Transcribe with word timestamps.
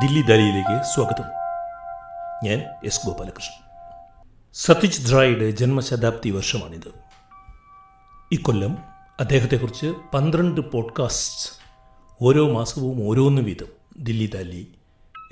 ദില്ലി 0.00 0.20
ദാലിയിലേക്ക് 0.20 0.84
സ്വാഗതം. 0.94 1.24
ഞാൻ 2.48 2.64
എസ് 2.84 3.06
ഗോപാലകൃഷ്ണൻ. 3.06 3.68
സതീഷ് 4.52 5.08
ധ്രായുടെ 5.08 5.50
ജന്മശതാബ്ദി 5.50 6.30
വർഷമാണിത്. 6.30 6.92
ഇക്കൊല്ലം 8.32 8.78
അദ്ദേഹത്തെക്കുറിച്ച് 9.20 9.94
പന്ത്രണ്ട് 10.14 10.60
പോഡ്കാസ്റ്റ് 10.60 11.52
ഓരോ 12.22 12.52
മാസവും 12.52 13.08
ഓരോന്ന് 13.08 13.42
വീതം 13.42 13.66
ദില്ലി 13.98 14.30
ദാലി 14.34 14.74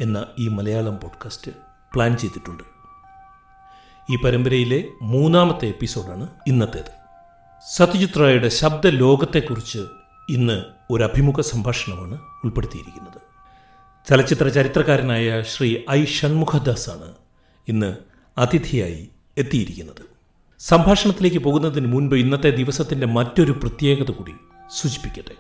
എന്ന 0.01 0.27
ഈ 0.39 0.49
മലയാളം 0.49 1.01
പോഡ്കാസ്റ്റ് 1.01 1.53
പ്ലാൻ 1.95 2.17
ചെയ്തിട്ടുണ്ട്. 2.17 2.63
ഈ 4.13 4.17
പരമ്പരയിലെ 4.17 4.85
മൂന്നാമത്തെ 5.03 5.67
എപ്പിസോഡാണ് 5.67 6.29
ഇന്നത്തേത്. 6.47 6.93
സത്യജിത് 7.77 8.21
റായുടെ 8.21 8.49
ശബ്ദ 8.49 8.87
ലോകത്തെക്കുറിച്ച് 8.87 9.79
ഇന്ന് 10.31 10.63
ഒരു 10.91 11.05
അഭിമുഖ 11.05 11.41
സംഭാഷണമാണ് 11.41 12.19
ഉൾപ്പെടുത്തിയിരിക്കുന്നത്. 12.45 13.28
ചലച്ചിത്ര 14.11 14.49
ചരിത്രകാരനായ 14.49 15.43
ശ്രീ 15.43 15.77
ഐ 15.91 16.05
ഷൺമുഖദാസാണ് 16.05 17.13
ഇന്ന് 17.69 17.97
അതിഥിയായി 18.39 19.09
എത്തിയിരിക്കുന്നത്. 19.39 20.03
സംഭാഷണത്തിലേക്ക് 20.59 21.39
പോകുന്നതിന് 21.39 21.87
മുൻപ് 21.87 22.15
ഇന്നത്തെ 22.15 22.51
ദിവസത്തിന്റെ 22.51 23.07
മറ്റൊരു 23.07 23.53
പ്രത്യേകത 23.53 24.11
കൂടി 24.11 24.33
സൂചിപ്പിക്കട്ടെ. 24.77 25.35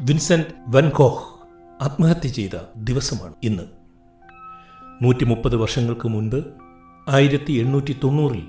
വിൻസെന്റ് 0.00 0.46
വൻകോഹ് 0.68 1.24
ആത്മഹത്യ 1.82 2.28
ചെയ്ത 2.28 2.58
ദിവസമാണ് 2.76 3.34
ഇന്ന്. 3.42 3.62
നൂറ്റി 5.02 5.24
മുപ്പത് 5.24 5.56
വർഷങ്ങൾക്ക് 5.56 6.08
മുൻപ് 6.08 6.44
ആയിരത്തി 7.08 7.52
എണ്ണൂറ്റി 7.52 7.96
തൊണ്ണൂറിൽ 8.04 8.46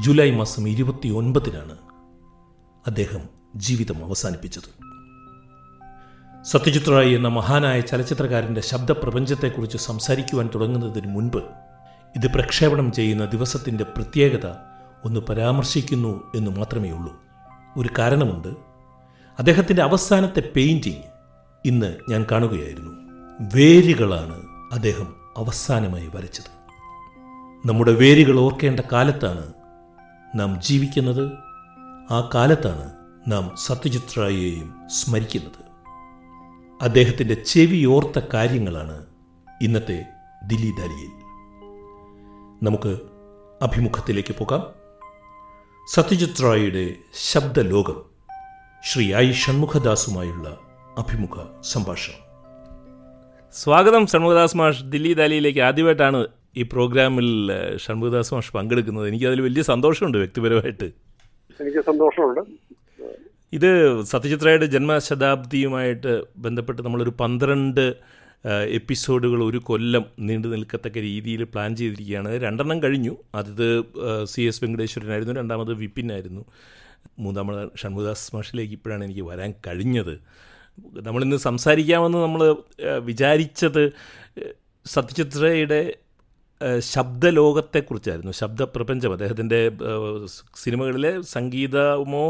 ജൂലൈ 0.00 0.30
മാസം 0.30 0.68
ഇരുപത്തി 0.68 1.08
ഒൻപതിനാണ് 1.08 1.78
അദ്ദേഹം 2.86 3.20
ജീവിതം 3.56 4.04
അവസാനിപ്പിച്ചത്. 4.04 4.87
സത്യജിത് 6.44 6.90
റായ് 6.90 7.14
എന്ന 7.14 7.28
മഹാനായ 7.28 7.80
ചലച്ചിത്രകാരന്റെ 7.80 8.60
ശബ്ദപ്രപഞ്ചത്തെക്കുറിച്ച് 8.60 9.78
സംസാരിക്കുവാൻ 9.78 10.50
തുടങ്ങുന്നതിന് 10.54 11.06
മുൻപ് 11.06 11.36
ഇത് 12.16 12.32
പ്രക്ഷേപണം 12.32 12.92
ചെയ്യുന്ന 12.92 13.24
ദിവസത്തിന്റെ 13.24 13.84
പ്രത്യേകത 13.84 14.50
ഒന്ന് 15.04 15.20
പരാമർശിക്കുന്നു 15.20 16.32
എന്ന് 16.36 16.50
മാത്രമേ 16.50 16.90
ഉള്ളൂ. 16.90 17.22
ഒരു 17.76 17.88
കാരണമുണ്ട്. 17.98 18.48
അദ്ദേഹത്തിന്റെ 19.38 19.82
അവസാനത്തെ 19.82 20.42
പെയിന്റിങ് 20.56 21.02
ഇന്ന് 21.64 21.96
ഞാൻ 22.10 22.26
കാണുകയായിരുന്നു. 22.32 22.90
വേരുകളാണ് 23.54 24.42
അദ്ദേഹം 24.72 25.14
അവസാനമായി 25.36 26.10
വരച്ചത്. 26.14 26.58
നമ്മുടെ 27.68 27.92
വേരുകൾ 27.92 28.40
ഓർക്കേണ്ട 28.40 28.80
കാലത്താണ് 28.92 29.52
നാം 30.34 30.60
ജീവിക്കുന്നത്. 30.62 31.32
ആ 32.12 32.30
കാലത്താണ് 32.34 32.92
നാം 33.28 33.56
സത്യജിത് 33.56 34.18
റായിയെയും 34.18 34.74
സ്മരിക്കുന്നത്. 34.86 35.67
അദ്ദേഹത്തിന്റെ 36.82 37.34
ചെവിയോർത്ത 37.34 38.24
കാര്യങ്ങളാണ് 38.34 39.06
ഇന്നത്തെ 39.62 40.04
ദില്ലി 40.46 40.70
ദാലിയിൽ. 40.80 41.10
നമുക്ക് 42.62 42.98
അഭിമുഖത്തിലേക്ക് 43.62 44.34
പോകാം. 44.38 44.66
സത്യജിത് 45.94 46.44
റായിയുടെ 46.44 46.94
ശബ്ദലോകം 47.32 48.02
ശ്രീ 48.84 49.14
ഐ 49.14 49.32
ഷൺമുഖദാസുമായുള്ള 49.32 50.58
അഭിമുഖ 50.98 51.62
സംഭാഷണം. 51.62 52.24
സ്വാഗതം 53.52 54.06
ഷൺമുഖദാസ് 54.06 54.56
മാഷ്. 54.56 54.82
ദില്ലി 54.82 55.12
ദാലിയിലേക്ക് 55.12 55.60
ആദ്യമായിട്ടാണ് 55.60 56.26
ഈ 56.56 56.62
പ്രോഗ്രാമിൽ 56.62 57.52
ഷൺമുഖദാസ് 57.76 58.34
മാഷ് 58.34 58.52
പങ്കെടുക്കുന്നത്. 58.52 59.08
എനിക്കതിൽ 59.08 59.40
വലിയ 59.40 59.62
സന്തോഷമുണ്ട് 59.62 60.18
വ്യക്തിപരമായിട്ട്. 60.18 60.84
എനിക്ക് 61.60 61.78
സന്തോഷമുണ്ട്. 61.78 62.40
ഇത് 63.52 63.70
സത്യജിത് 64.02 64.46
റായുടെ 64.46 64.66
ജന്മശതാബ്ദിയുമായിട്ട് 64.66 66.12
ബന്ധപ്പെട്ട് 66.36 66.82
നമ്മളൊരു 66.82 67.12
പന്ത്രണ്ട് 67.20 67.84
എപ്പിസോഡുകൾ 68.70 69.44
ഒരു 69.44 69.58
കൊല്ലം 69.64 70.04
നീണ്ടു 70.20 70.48
നിൽക്കത്തക്ക 70.48 70.98
രീതിയിൽ 71.00 71.44
പ്ലാൻ 71.44 71.76
ചെയ്തിരിക്കുകയാണ്. 71.76 72.38
രണ്ടെണ്ണം 72.38 72.82
കഴിഞ്ഞു. 72.82 73.14
ആദ്യത് 73.34 73.68
സി 74.24 74.42
എസ് 74.42 74.64
വെങ്കടേശ്വരനായിരുന്നു. 74.64 75.34
രണ്ടാമത് 75.34 75.72
വിപിനായിരുന്നു 75.74 76.42
മൂന്നാമത് 77.18 77.70
ഷൺമുദാസ് 77.76 78.36
മാഷിലേക്ക് 78.36 78.72
ഇപ്പോഴാണ് 78.72 79.04
എനിക്ക് 79.04 79.20
വരാൻ 79.22 79.54
കഴിഞ്ഞത്. 79.66 80.14
നമ്മളിന്ന് 81.06 81.36
സംസാരിക്കാമെന്ന് 81.46 82.18
നമ്മൾ 82.18 82.42
വിചാരിച്ചത് 83.04 83.82
ഏഹ്, 84.38 84.52
ശബ്ദലോകത്തെക്കുറിച്ചായിരുന്നു 86.78 88.32
ശബ്ദപ്രപഞ്ചം. 88.32 89.12
അദ്ദേഹത്തിന്റെ 89.12 89.58
അദ്ദേഹത്തിന്റെ 89.58 90.26
സിനിമകളിലെ 90.56 91.20
സംഗീതമോ 91.22 92.24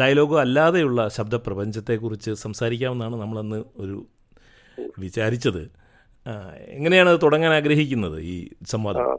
ഡയലോഗോ 0.00 0.40
അല്ലാതെയുള്ള 0.40 1.08
ശബ്ദപ്രപഞ്ചത്തെക്കുറിച്ച് 1.08 2.30
സംസാരിക്കാമെന്നാണ് 2.30 3.16
നമ്മളന്ന് 3.16 3.64
ഒരു 3.76 4.06
വിചാരിച്ചത്. 4.98 5.62
എങ്ങനെയാണ് 6.68 7.10
അത് 7.10 7.20
തുടങ്ങാൻ 7.22 7.52
ആഗ്രഹിക്കുന്നത് 7.52 8.20
ഈ 8.20 8.36
സംവാദം? 8.68 9.16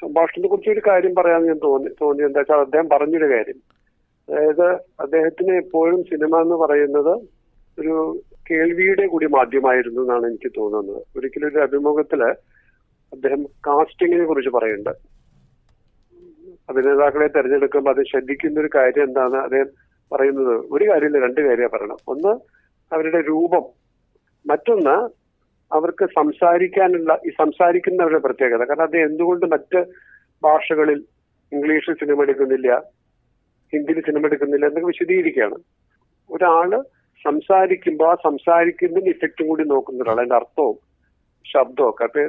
സംഭാഷണത്തെ 0.00 0.48
കുറിച്ച് 0.48 0.70
ഒരു 0.70 0.82
കാര്യം 0.88 1.14
പറയാൻ 1.14 1.46
ഞാൻ 1.46 1.58
തോന്നി 1.64 1.90
തോന്നി 2.00 2.22
എന്താ 2.22 2.40
വെച്ചാൽ 2.40 2.60
അദ്ദേഹം 2.60 2.88
പറഞ്ഞൊരു 2.88 3.28
കാര്യം. 3.34 3.58
അതായത് 4.28 4.66
അദ്ദേഹത്തിന് 5.00 5.56
എപ്പോഴും 5.56 6.04
സിനിമ 6.04 6.40
എന്ന് 6.40 6.54
പറയുന്നത് 6.54 7.14
ഒരു 7.80 8.22
കേൾവിയുടെ 8.50 9.06
കൂടി 9.06 9.26
മാധ്യമമായിരുന്നു 9.26 10.00
എന്നാണ് 10.00 10.26
എനിക്ക് 10.26 10.52
തോന്നുന്നത്. 10.56 11.02
ഒരിക്കലും 11.16 11.48
ഒരു 11.48 11.58
അഭിമുഖത്തിൽ 11.58 12.24
അദ്ദേഹം 13.12 13.44
കാസ്റ്റിങ്ങിനെ 13.44 14.24
കുറിച്ച് 14.24 14.50
പറയുന്നുണ്ട്. 14.50 14.90
അഭിനേതാക്കളെ 16.70 17.26
തെരഞ്ഞെടുക്കുമ്പോൾ 17.26 17.90
അത് 17.90 18.04
ശ്രദ്ധിക്കുന്ന 18.10 18.60
ഒരു 18.60 18.68
കാര്യം 18.74 19.02
എന്താണ് 19.02 19.36
അദ്ദേഹം 19.36 19.70
പറയുന്നത് 20.12 20.54
ഒരു 20.70 20.84
കാര്യമില്ല 20.88 21.18
രണ്ട് 21.18 21.40
കാര്യമാണ് 21.40 21.72
പറയണം. 21.72 21.96
ഒന്ന് 22.08 22.32
അവരുടെ 22.94 23.20
രൂപം. 23.28 23.64
മറ്റൊന്ന് 24.46 24.96
അവർക്ക് 25.74 26.04
സംസാരിക്കാനുള്ള 26.04 27.18
ഈ 27.26 27.30
സംസാരിക്കുന്നവരുടെ 27.30 28.18
പ്രത്യേകത. 28.18 28.64
കാരണം 28.64 28.82
അത് 28.82 28.96
എന്തുകൊണ്ട് 28.96 29.46
മറ്റ് 29.46 29.84
ഭാഷകളിൽ 30.42 31.04
ഇംഗ്ലീഷിൽ 31.52 31.94
സിനിമ 31.94 32.22
എടുക്കുന്നില്ല 32.22 32.78
ഹിന്ദിയിൽ 33.72 34.00
സിനിമ 34.00 34.26
എടുക്കുന്നില്ല 34.26 34.66
എന്നൊക്കെ 34.66 34.86
വിശദീകരിക്കുകയാണ്. 34.86 35.54
ഒരാൾ 36.30 36.82
സംസാരിക്കുമ്പോൾ 37.24 38.08
ആ 38.12 38.14
സംസാരിക്കുന്നതിന് 38.26 39.12
ഇഫക്റ്റും 39.14 39.48
കൂടി 39.50 39.64
നോക്കുന്ന 39.72 40.04
ഒരാൾ 40.04 40.18
അതിന്റെ 40.20 40.36
അർത്ഥവും 40.40 40.76
ശബ്ദവും 41.44 41.88
ഒക്കെ. 41.90 42.04
അപ്പൊ 42.08 42.22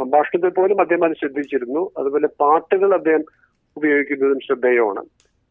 സംഭാഷണത്തിൽ 0.00 0.52
പോലും 0.58 0.78
അദ്ദേഹം 0.84 1.04
അത് 1.08 1.16
ശ്രദ്ധിച്ചിരുന്നു. 1.22 1.82
അതുപോലെ 2.00 2.28
പാട്ടുകൾ 2.42 2.90
അദ്ദേഹം 2.98 3.24
ഉപയോഗിക്കുന്നതും 3.76 4.40
ശ്രദ്ധേയമാണ്. 4.46 5.02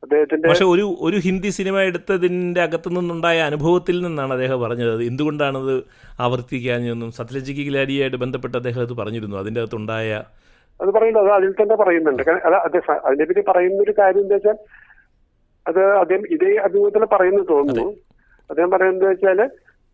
അദ്ദേഹത്തിന്റെ 0.03 0.47
പക്ഷെ 0.49 0.67
ഒരു 0.73 0.85
ഒരു 1.07 1.17
ഹിന്ദി 1.25 1.49
സിനിമ 1.57 1.77
എടുത്തതിന്റെ 1.89 2.61
അകത്തു 2.65 2.89
നിന്നുണ്ടായ 2.89 3.39
അനുഭവത്തിൽ 3.49 3.97
നിന്നാണ് 4.05 4.31
അദ്ദേഹം 4.33 4.59
പറഞ്ഞത്. 4.65 4.91
അത് 4.97 5.03
എന്തുകൊണ്ടാണത് 5.11 5.73
ആവർത്തിക്കാഞ്ഞെന്നും 6.25 7.09
സത്യലജിക്ക് 7.17 7.65
ഗിലാരിയായിട്ട് 7.69 8.19
ബന്ധപ്പെട്ട് 8.25 8.57
അദ്ദേഹം 8.57 8.81
അത് 8.81 8.93
പറഞ്ഞിരുന്നു. 9.01 9.37
അതിന്റെ 9.43 9.61
അകത്തുണ്ടായ 9.63 10.11
അത് 10.79 10.89
പറയുന്നത് 10.97 11.25
അത് 11.25 11.33
അതിൽ 11.37 11.51
തന്നെ 11.61 11.75
പറയുന്നുണ്ട്. 11.75 12.21
കാരണം 12.27 12.43
അത് 12.47 12.57
അത് 12.67 12.77
അതിനെപ്പറ്റി 13.07 13.43
പറയുന്ന 13.51 13.79
ഒരു 13.87 13.93
കാര്യം 14.01 14.23
എന്താ 14.25 14.37
വെച്ചാൽ 14.37 14.57
അത് 15.65 15.81
അദ്ദേഹം 16.03 16.25
ഇതേ 16.35 16.51
അഭിമുഖത്തിൽ 16.67 17.05
പറയുന്നു 17.15 17.43
തോന്നുന്നു. 17.53 17.87
അദ്ദേഹം 18.49 18.71
പറയുന്നത് 18.71 19.09
വെച്ചാൽ 19.09 19.41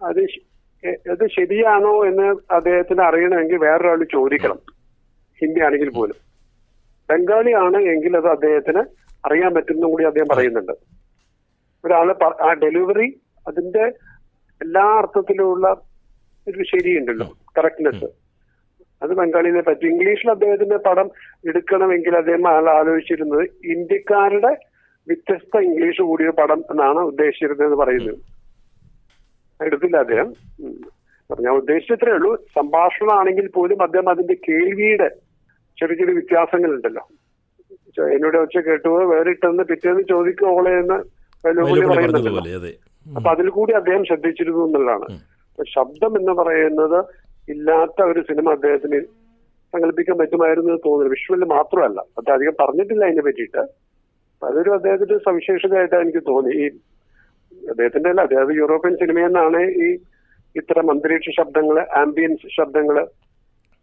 അത് 0.01 0.21
അത് 1.11 1.27
ശരിയാണോ 1.27 2.05
എന്ന് 2.05 2.53
അദ്ദേഹത്തിന് 2.53 3.01
അറിയണമെങ്കിൽ 3.01 3.57
വേറൊരാൾ 3.57 4.03
ചോദിക്കണം. 4.03 4.59
ഹിന്ദി 5.41 5.59
ആണെങ്കിൽ 5.59 5.89
പോലും. 5.89 6.15
ബംഗാളി 7.09 7.51
ആണ് 7.51 7.77
എങ്കിൽ 7.77 8.17
അത് 8.17 8.27
അദ്ദേഹത്തിന് 8.27 8.83
അറിയാൻ 9.25 9.53
പറ്റുമെന്നും 9.53 9.89
കൂടി 9.89 10.03
അദ്ദേഹം 10.03 10.27
പറയുന്നുണ്ട്. 10.33 10.71
ഒരാൾ 11.85 12.15
ആ 12.41 12.53
ഡെലിവറി 12.53 13.21
അതിന്റെ 13.47 13.85
എല്ലാ 14.61 14.85
അർത്ഥത്തിലുള്ള 14.97 15.81
ഒരു 16.47 16.63
ശരിയുണ്ടല്ലോ 16.63 17.27
കറക്റ്റ്നെസ് 17.57 18.09
അത് 19.03 19.09
ബംഗാളിനെ 19.09 19.61
പറ്റി. 19.61 19.85
ഇംഗ്ലീഷിൽ 19.87 20.31
അദ്ദേഹത്തിന്റെ 20.31 20.77
പടം 20.77 21.11
എടുക്കണമെങ്കിൽ 21.47 22.17
അദ്ദേഹം 22.17 22.47
ആൾ 22.47 22.69
ആലോചിച്ചിരുന്നത് 22.69 23.49
ഇന്ത്യക്കാരുടെ 23.63 24.57
വ്യത്യസ്ത 25.07 25.57
ഇംഗ്ലീഷ് 25.59 26.01
കൂടിയ 26.01 26.29
പടം 26.29 26.63
എന്നാണ് 26.71 26.99
ഉദ്ദേശിച്ചിരുന്നത് 26.99 27.75
പറയുന്നത്. 27.75 28.34
എടുത്തില്ല 29.63 29.97
അദ്ദേഹം. 29.97 30.33
ഞാൻ 31.41 31.53
ഉദ്ദേശിച്ചത്രേ 31.55 32.11
ഉള്ളൂ. 32.11 32.35
സംഭാഷണമാണെങ്കിൽ 32.35 33.49
പോലും 33.55 33.83
അദ്ദേഹം 33.83 34.09
അതിന്റെ 34.09 34.33
കേൾവിയുടെ 34.33 35.07
ചെറിയ 35.79 35.95
ചെറിയ 35.95 36.13
വ്യത്യാസങ്ങളുണ്ടല്ലോ. 36.13 37.07
എന്നോട് 38.13 38.37
വെച്ച് 38.37 38.59
കേട്ടുപോ 38.59 39.03
വേറിട്ടെന്ന് 39.03 39.63
പിറ്റേന്ന് 39.63 40.03
ചോദിക്കോളെ 40.09 40.71
എന്ന് 40.71 40.93
പറയുന്നുണ്ടല്ലോ. 41.47 42.41
അപ്പൊ 43.17 43.29
അതിൽ 43.31 43.49
കൂടി 43.49 43.73
അദ്ദേഹം 43.73 44.05
ശ്രദ്ധിച്ചിരുന്നു 44.05 44.65
എന്നുള്ളതാണ്. 44.65 45.19
ശബ്ദം 45.75 46.19
എന്ന് 46.19 46.31
പറയുന്നത് 46.31 47.05
ഇല്ലാത്ത 47.51 48.01
ഒരു 48.01 48.21
സിനിമ 48.21 48.51
അദ്ദേഹത്തിന് 48.51 48.99
സങ്കല്പിക്കാൻ 49.73 50.17
പറ്റുമായിരുന്നു 50.17 50.69
എന്ന് 50.69 50.81
തോന്നുന്നു. 50.85 51.09
വിഷ്വൽ 51.09 51.45
മാത്രമല്ല. 51.45 51.99
അദ്ദേഹം 52.01 52.35
അധികം 52.35 52.55
പറഞ്ഞിട്ടില്ല 52.59 53.05
അതിനെ 53.05 53.21
പറ്റിയിട്ട്. 53.21 53.63
അതൊരു 54.45 54.69
അദ്ദേഹത്തിന്റെ 54.69 55.17
സവിശേഷതയായിട്ടാണ് 55.17 56.01
എനിക്ക് 56.01 56.23
തോന്നി. 56.27 56.53
ഈ 56.55 56.69
അദ്ദേഹത്തിന്റെ 57.71 58.09
അല്ല 58.13 58.21
അദ്ദേഹം 58.27 58.51
യൂറോപ്യൻ 58.61 58.93
സിനിമയിൽ 59.01 59.29
നിന്നാണ് 59.29 59.61
ഈ 59.85 59.87
ഇത്തരം 60.55 60.89
അന്തരീക്ഷ 60.93 61.29
ശബ്ദങ്ങൾ 61.39 61.77
ആംബിയൻസ് 62.01 62.47
ശബ്ദങ്ങൾ. 62.57 62.97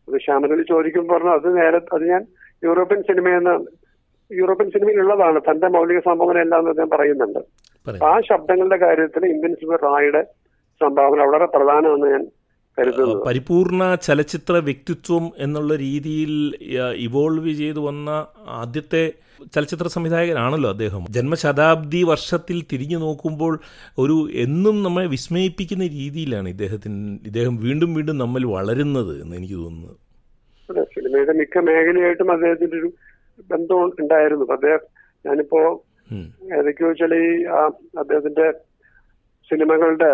അത് 0.09 0.17
ശ്യാമനോട് 0.25 0.63
ചോദിക്കുമ്പോൾ 0.73 1.15
പറഞ്ഞു 1.15 1.33
അത് 1.39 1.49
നേരെ 1.59 1.81
അത് 1.97 2.05
ഞാൻ 2.13 2.23
യൂറോപ്യൻ 2.63 3.01
സിനിമയിൽ 3.09 3.41
നിന്ന് 3.41 3.55
യൂറോപ്യൻ 4.31 4.69
സിനിമയിലുള്ളതാണ് 4.75 5.39
തന്റെ 5.49 5.69
മൗലിക 5.77 6.01
സംഭാവന 6.09 6.39
എല്ലാം 6.45 6.69
അദ്ദേഹം 6.73 6.91
പറയുന്നുണ്ട്. 6.95 7.41
ആ 8.11 8.13
ശബ്ദങ്ങളുടെ 8.29 8.79
കാര്യത്തിൽ 8.85 9.23
ഇന്ത്യൻ 9.33 9.55
സിനിമ 9.61 9.79
റായുടെ 9.87 10.23
സംഭാവന 10.81 11.21
വളരെ 11.31 11.47
പ്രധാനമെന്ന് 11.55 12.09
ഞാൻ 12.15 12.25
പരിപൂർണ 13.27 13.95
ചലച്ചിത്ര 14.03 14.53
വ്യക്തിത്വം 14.59 15.33
എന്നുള്ള 15.39 15.77
രീതിയിൽ 15.77 16.33
ഇവോൾവ് 16.97 17.53
ചെയ്തു 17.53 17.81
വന്ന 17.81 18.11
ആദ്യത്തെ 18.61 19.03
ചലച്ചിത്ര 19.55 19.87
സംവിധായകനാണല്ലോ 19.87 20.71
അദ്ദേഹം. 20.71 21.05
ജന്മശതാബ്ദി 21.11 22.03
വർഷത്തിൽ 22.03 22.63
തിരിഞ്ഞു 22.73 22.99
നോക്കുമ്പോൾ 22.99 23.55
ഒരു 23.99 24.17
എന്നും 24.35 24.83
നമ്മളെ 24.83 25.07
വിസ്മയിപ്പിക്കുന്ന 25.07 25.87
രീതിയിലാണ് 25.87 26.49
ഇദ്ദേഹത്തിന് 26.49 27.19
ഇദ്ദേഹം 27.27 27.57
വീണ്ടും 27.57 27.95
വീണ്ടും 27.95 28.19
നമ്മൾ 28.19 28.47
വളരുന്നത് 28.49 29.23
എന്ന് 29.23 29.37
എനിക്ക് 29.37 29.55
തോന്നുന്നത് 29.55 29.97
സിനിമയുടെ 30.95 31.33
മിക്ക 31.33 31.59
മേഖലയായിട്ടും 31.59 32.33
അദ്ദേഹത്തിന്റെ 32.33 32.77
ഒരു 32.77 32.91
ബന്ധം 33.51 33.93
ഉണ്ടായിരുന്നു. 33.99 34.53
അദ്ദേഹം 34.53 34.83
ഞാനിപ്പോ. 35.25 35.61
ഏതൊക്കെയോ 36.59 36.89
വെച്ചാൽ 36.89 37.15
ഈ 37.15 37.29
അദ്ദേഹത്തിന്റെ 37.99 38.47
സിനിമകളുടെ 39.51 40.11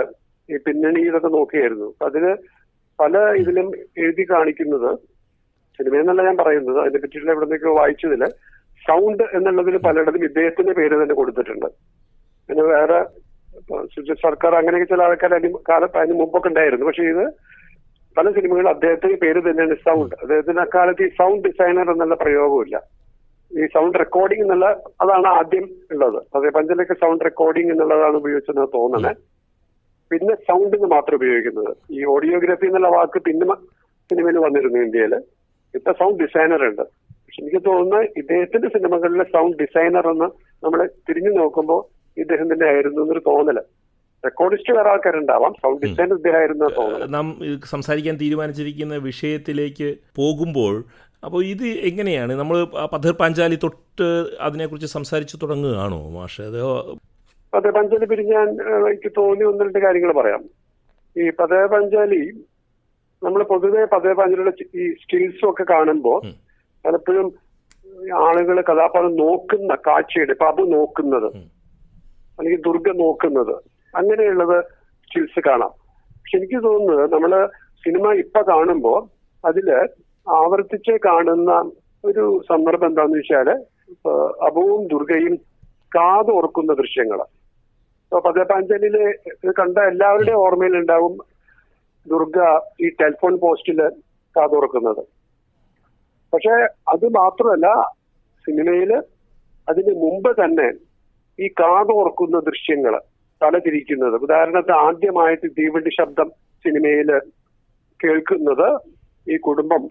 ഈ 0.49 0.57
പിന്നണിയിലൊക്കെ 0.67 1.31
നോക്കിയായിരുന്നു. 1.39 1.89
അതിൽ 2.07 2.25
പല 2.99 3.17
ഇതിലും 3.41 3.67
എഴുതി 4.03 4.25
കാണിക്കുന്നത് 4.33 4.91
സിനിമയെന്നല്ല 5.79 6.23
ഞാൻ 6.29 6.37
പറയുന്നത്. 6.43 6.79
അതിനെ 6.83 6.99
പറ്റിയിട്ടുള്ള 7.03 7.35
എവിടെ 7.35 7.47
നിന്നൊക്കെയോ 7.47 7.75
വായിച്ചതിൽ 7.81 8.23
സൗണ്ട് 8.87 9.25
എന്നുള്ളതിൽ 9.37 9.77
പലയിടത്തും 9.87 10.25
ഇദ്ദേഹത്തിന്റെ 10.29 10.73
പേര് 10.79 10.95
തന്നെ 11.01 11.15
കൊടുത്തിട്ടുണ്ട്. 11.21 11.69
പിന്നെ 12.49 12.65
വേറെ 12.75 12.99
സർക്കാർ 14.25 14.53
അങ്ങനെയൊക്കെ 14.59 14.89
ചില 14.93 15.03
ആൾക്കാർ 15.07 15.33
കാലത്ത് 15.71 15.99
അതിന് 16.03 16.17
മുമ്പൊക്കെ 16.21 16.49
ഉണ്ടായിരുന്നു. 16.51 16.87
പക്ഷെ 16.89 17.05
ഇത് 17.13 17.25
പല 18.17 18.27
സിനിമകളും 18.37 18.71
അദ്ദേഹത്തിന്റെ 18.75 19.17
പേര് 19.25 19.41
തന്നെയാണ് 19.47 19.77
സൗണ്ട്. 19.87 20.15
അദ്ദേഹത്തിന് 20.23 20.61
അക്കാലത്ത് 20.67 21.03
ഈ 21.07 21.11
സൗണ്ട് 21.19 21.43
ഡിസൈനർ 21.49 21.91
എന്നുള്ള 21.95 22.17
പ്രയോഗമില്ല 22.23 22.77
ഈ 23.51 23.67
സൗണ്ട് 23.75 23.97
റെക്കോർഡിംഗ് 24.03 24.45
എന്നുള്ള 24.45 24.67
അതാണ് 25.03 25.29
ആദ്യം 25.39 25.67
ഉള്ളത്. 25.95 26.19
അതേ 26.37 26.51
പഞ്ചലൊക്കെ 26.57 26.97
സൗണ്ട് 27.03 27.23
റെക്കോർഡിംഗ് 27.29 27.73
എന്നുള്ളതാണ് 27.75 28.17
ഉപയോഗിച്ചതെന്ന് 28.23 28.69
തോന്നണേ. 28.79 29.13
പിന്നെ 30.11 30.35
സൗണ്ടിന് 30.35 30.87
മാത്രം 30.87 31.17
ഉപയോഗിക്കുന്നത്. 31.17 31.73
ഈ 31.91 32.05
ഓഡിയോഗ്രഫി 32.05 32.67
എന്നുള്ള 32.67 32.89
വാക്ക് 32.89 33.19
പിന്നെ 33.19 33.57
സിനിമയിൽ 34.11 34.39
വന്നിരുന്നു 34.39 34.79
ഇന്ത്യയിൽ. 34.79 35.15
ഇപ്പൊ 35.75 35.93
സൗണ്ട് 35.93 36.25
ഡിസൈനർ 36.25 36.63
ഉണ്ട്. 36.69 36.85
പക്ഷെ 37.25 37.43
എനിക്ക് 37.43 37.61
തോന്നുന്നത് 37.67 38.05
ഇദ്ദേഹത്തിന്റെ 38.17 38.69
സിനിമകളിലെ 38.69 39.25
സൗണ്ട് 39.25 39.59
ഡിസൈനർ 39.63 40.07
എന്ന് 40.13 40.29
നമ്മൾ 40.65 40.81
തിരിഞ്ഞു 41.09 41.33
നോക്കുമ്പോൾ 41.41 41.81
ഇദ്ദേഹം 42.17 42.47
തന്നെ 42.53 42.67
ആയിരുന്നു 42.69 43.03
എന്നൊരു 43.03 43.23
തോന്നൽ. 43.27 43.59
റെക്കോർഡിസ്റ്റ് 44.25 44.73
വേറെ 44.77 44.89
ആൾക്കാരുണ്ടാവാം. 44.91 45.53
സൗണ്ട് 45.63 45.83
ഡിസൈനർ 45.87 46.17
ഇദ്ദേഹം 46.17 46.59
തോന്നുന്നു 46.79 47.07
നാം 47.17 47.27
സംസാരിക്കാൻ 47.75 48.17
തീരുമാനിച്ചിരിക്കുന്ന 48.23 48.97
വിഷയത്തിലേക്ക് 49.11 49.91
പോകുമ്പോൾ 50.21 50.85
അപ്പോൾ 51.25 51.45
ഇത് 51.45 51.67
എങ്ങനെയാണ്? 51.91 52.33
നമ്മൾ 52.33 52.57
പഥർ 52.95 53.13
പാഞ്ചാലി 53.21 53.57
തൊട്ട് 53.63 54.09
അതിനെക്കുറിച്ച് 54.41 54.91
സംസാരിച്ചു 54.97 55.37
തുടങ്ങുകയാണോ 55.43 56.01
മാഷ്? 56.17 56.43
അതോ 56.43 56.67
പഞ്ചാലി 57.53 58.07
പിരിഞ്ഞാൻ 58.07 58.49
ഞാൻ 58.59 58.87
എനിക്ക് 58.89 59.11
തോന്നി 59.19 59.45
ഒന്ന് 59.51 59.65
രണ്ട് 59.65 59.79
കാര്യങ്ങൾ 59.85 60.11
പറയാം 60.13 60.43
ഈ 61.17 61.25
പതേ 61.39 61.61
പഞ്ചാലി 61.73 62.21
നമ്മൾ 63.23 63.41
പൊതുവെ 63.53 63.83
പതേ 63.95 64.13
പഞ്ചാലിയുടെ 64.19 64.53
ഈ 64.81 64.85
സ്കിൽസും 65.03 65.47
ഒക്കെ 65.51 65.65
കാണുമ്പോൾ. 65.71 66.19
പലപ്പോഴും 66.85 67.29
ആളുകൾ 68.25 68.57
കഥാപാത്രം 68.61 69.15
നോക്കുന്ന 69.23 69.73
കാഴ്ചയുടെ 69.87 70.33
ഇപ്പൊ 70.37 70.47
അബു 70.51 70.65
നോക്കുന്നത്. 70.75 71.29
അല്ലെങ്കിൽ 72.39 72.61
ദുർഗ 72.67 72.89
നോക്കുന്നത് 73.01 73.55
അങ്ങനെയുള്ളത് 73.95 74.59
സ്കിൽസ് 75.11 75.41
കാണാം 75.49 75.73
പക്ഷെ 76.17 76.37
എനിക്ക് 76.39 76.59
തോന്നുന്നത് 76.67 77.05
നമ്മൾ 77.15 77.33
സിനിമ 77.85 78.13
ഇപ്പൊ 78.23 78.41
കാണുമ്പോൾ 78.51 78.99
അതിൽ 79.45 79.69
ആവർത്തിച്ച് 80.27 80.95
കാണുന്ന 81.07 81.51
ഒരു 82.05 82.25
സന്ദർഭം 82.49 82.89
എന്താന്ന് 82.91 83.19
വെച്ചാൽ 83.21 83.49
ഇപ്പൊ 83.95 84.13
അബുവും 84.49 84.83
ദുർഗയും 84.93 85.35
കാതോർക്കുന്ന 85.93 86.73
ദൃശ്യങ്ങൾ 86.81 87.21
ഇപ്പൊ 88.09 88.19
പതേപാഞ്ചലിൽ 88.27 88.95
കണ്ട 89.57 89.79
എല്ലാവരുടെയും 89.91 90.43
ഓർമ്മയിലുണ്ടാവും 90.45 91.15
ദുർഗ 92.07 92.39
ഈ 92.85 92.89
ടെലിഫോൺ 93.01 93.35
പോസ്റ്റിൽ 93.43 93.81
കാതുറക്കുന്നത് 94.37 95.03
പക്ഷെ 96.33 96.55
അത് 96.93 97.07
മാത്രമല്ല 97.19 97.67
സിനിമയിൽ 98.45 98.91
അതിന് 99.69 99.93
മുമ്പ് 100.05 100.31
തന്നെ 100.41 100.69
ഈ 101.39 101.49
കാതോർക്കുന്ന 101.61 102.39
ദൃശ്യങ്ങൾ 102.49 102.95
തലതിരിക്കുന്നത് 103.41 104.17
ഉദാഹരണത്തിന് 104.25 104.77
ആദ്യമായിട്ട് 104.87 105.49
തീവണ്ടി 105.59 105.91
ശബ്ദം 105.99 106.29
സിനിമയിൽ 106.65 107.11
കേൾക്കുന്നത് 108.01 108.69
ഈ 109.27 109.37
കുടുംബം 109.47 109.83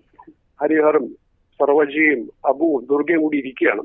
ഹരിഹറും 0.60 1.06
സർവജിയും 1.60 2.22
അബുവും 2.50 2.81
ദുർഗയും 2.90 3.22
കൂടി 3.22 3.38
ഇരിക്കുകയാണ്. 3.38 3.84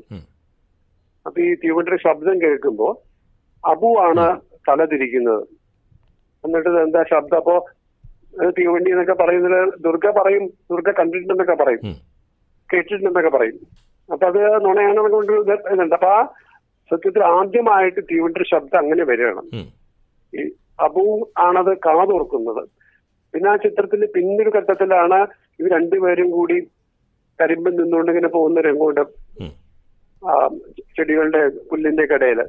അപ്പൊ 1.25 1.37
ഈ 1.47 1.51
തീവണ്ടിയുടെ 1.63 1.99
ശബ്ദം 2.07 2.35
കേൾക്കുമ്പോ 2.41 2.89
അബു 3.71 3.89
ആണ് 4.07 4.25
തല 4.67 4.85
തിരിക്കുന്നത് 4.85 5.43
എന്നിട്ട് 6.43 6.69
എന്താ 6.69 7.01
ശബ്ദം? 7.03 7.37
അപ്പോ 7.37 7.55
തീവണ്ടി 8.57 8.89
എന്നൊക്കെ 8.91 9.13
പറയുന്നത് 9.13 9.73
ദുർഗ 9.85 10.05
പറയും 10.19 10.45
ദുർഗ 10.71 10.91
കണ്ടിട്ടുണ്ടെന്നൊക്കെ 10.99 11.63
പറയും. 11.63 11.81
കേട്ടിട്ടുണ്ടെന്നൊക്കെ 12.69 13.31
പറയും. 13.37 13.57
അപ്പൊ 14.09 14.25
അത് 14.27 14.39
നുണയാണെന്ന് 14.65 15.11
കൊണ്ട് 15.15 15.31
ഇത് 15.31 15.51
ഇതുണ്ട്. 15.73 15.95
അപ്പൊ 15.95 16.07
ആ 16.07 16.21
സത്യത്തിൽ 16.91 17.23
ആദ്യമായിട്ട് 17.23 18.01
തീവണ്ടിയുടെ 18.11 18.47
ശബ്ദം 18.53 18.79
അങ്ങനെ 18.79 19.03
വരികയാണ്. 19.03 19.43
ഈ 20.33 20.43
അബു 20.79 21.03
ആണത് 21.37 21.71
കാതോർക്കുന്നത്. 21.77 22.63
പിന്നെ 23.33 23.49
ആ 23.49 23.55
ചിത്രത്തിൽ 23.55 24.01
പിന്നൊരു 24.15 24.49
ഘട്ടത്തിലാണ് 24.49 25.19
ഇവർ 25.59 25.69
രണ്ടുപേരും 25.71 26.27
കൂടി 26.31 26.57
കരിമ്പിൽ 27.39 27.75
നിന്നുകൊണ്ട് 27.75 28.11
ഇങ്ങനെ 28.11 28.27
പോകുന്ന 28.27 28.61
രംഗമുണ്ട്. 28.61 29.03
ചെടികളുടെ 30.97 31.41
പുല്ലിന്റെ 31.69 32.05
കടയിൽ. 32.05 32.41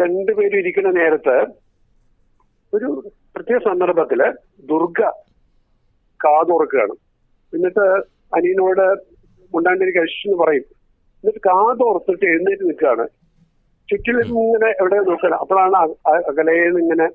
രണ്ടുപേരും 0.00 0.58
ഇരിക്കുന്ന 0.62 0.90
നേരത്ത് 1.00 1.36
ഒരു 2.72 2.88
പ്രത്യേക 3.34 3.58
സന്ദർഭത്തിൽ 3.68 4.20
ദുർഗ 4.70 5.00
കാതോർക്കുകയാണ് 6.20 6.94
എന്നിട്ട് 7.52 7.84
അനിയനോട് 8.36 8.86
മുണ്ടാണ്ടിരിക്കുക 9.52 10.04
എന്ന് 10.26 10.36
പറയും. 10.42 10.66
എന്നിട്ട് 11.20 11.40
കാതോർത്തിട്ട് 11.48 12.24
എഴുന്നേറ്റ് 12.32 12.64
നിൽക്കുകയാണ്. 12.70 13.04
ചുറ്റിലും 13.88 14.28
ഇങ്ങനെ 14.44 14.68
എവിടെ 14.80 14.98
നോക്കണം 15.10 15.38
അപ്പോഴാണ് 15.42 15.78
അകലയിൽ 16.30 16.74
ഇങ്ങനെ 16.84 17.06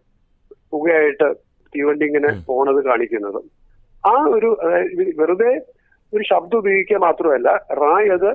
പുകയായിട്ട് 0.72 1.28
തീവണ്ടി 1.74 2.06
ഇങ്ങനെ 2.10 2.30
പോണത് 2.48 2.80
കാണിക്കുന്നത്. 2.90 3.40
ആ 4.04 4.14
ഒരു 4.36 4.50
വെറുതെ 5.20 5.52
ഒരു 6.14 6.24
ശബ്ദം 6.32 6.58
ഉപയോഗിക്കുക 6.62 6.98
മാത്രമല്ല 7.08 7.50
റായ് 7.82 8.10
അത് 8.18 8.30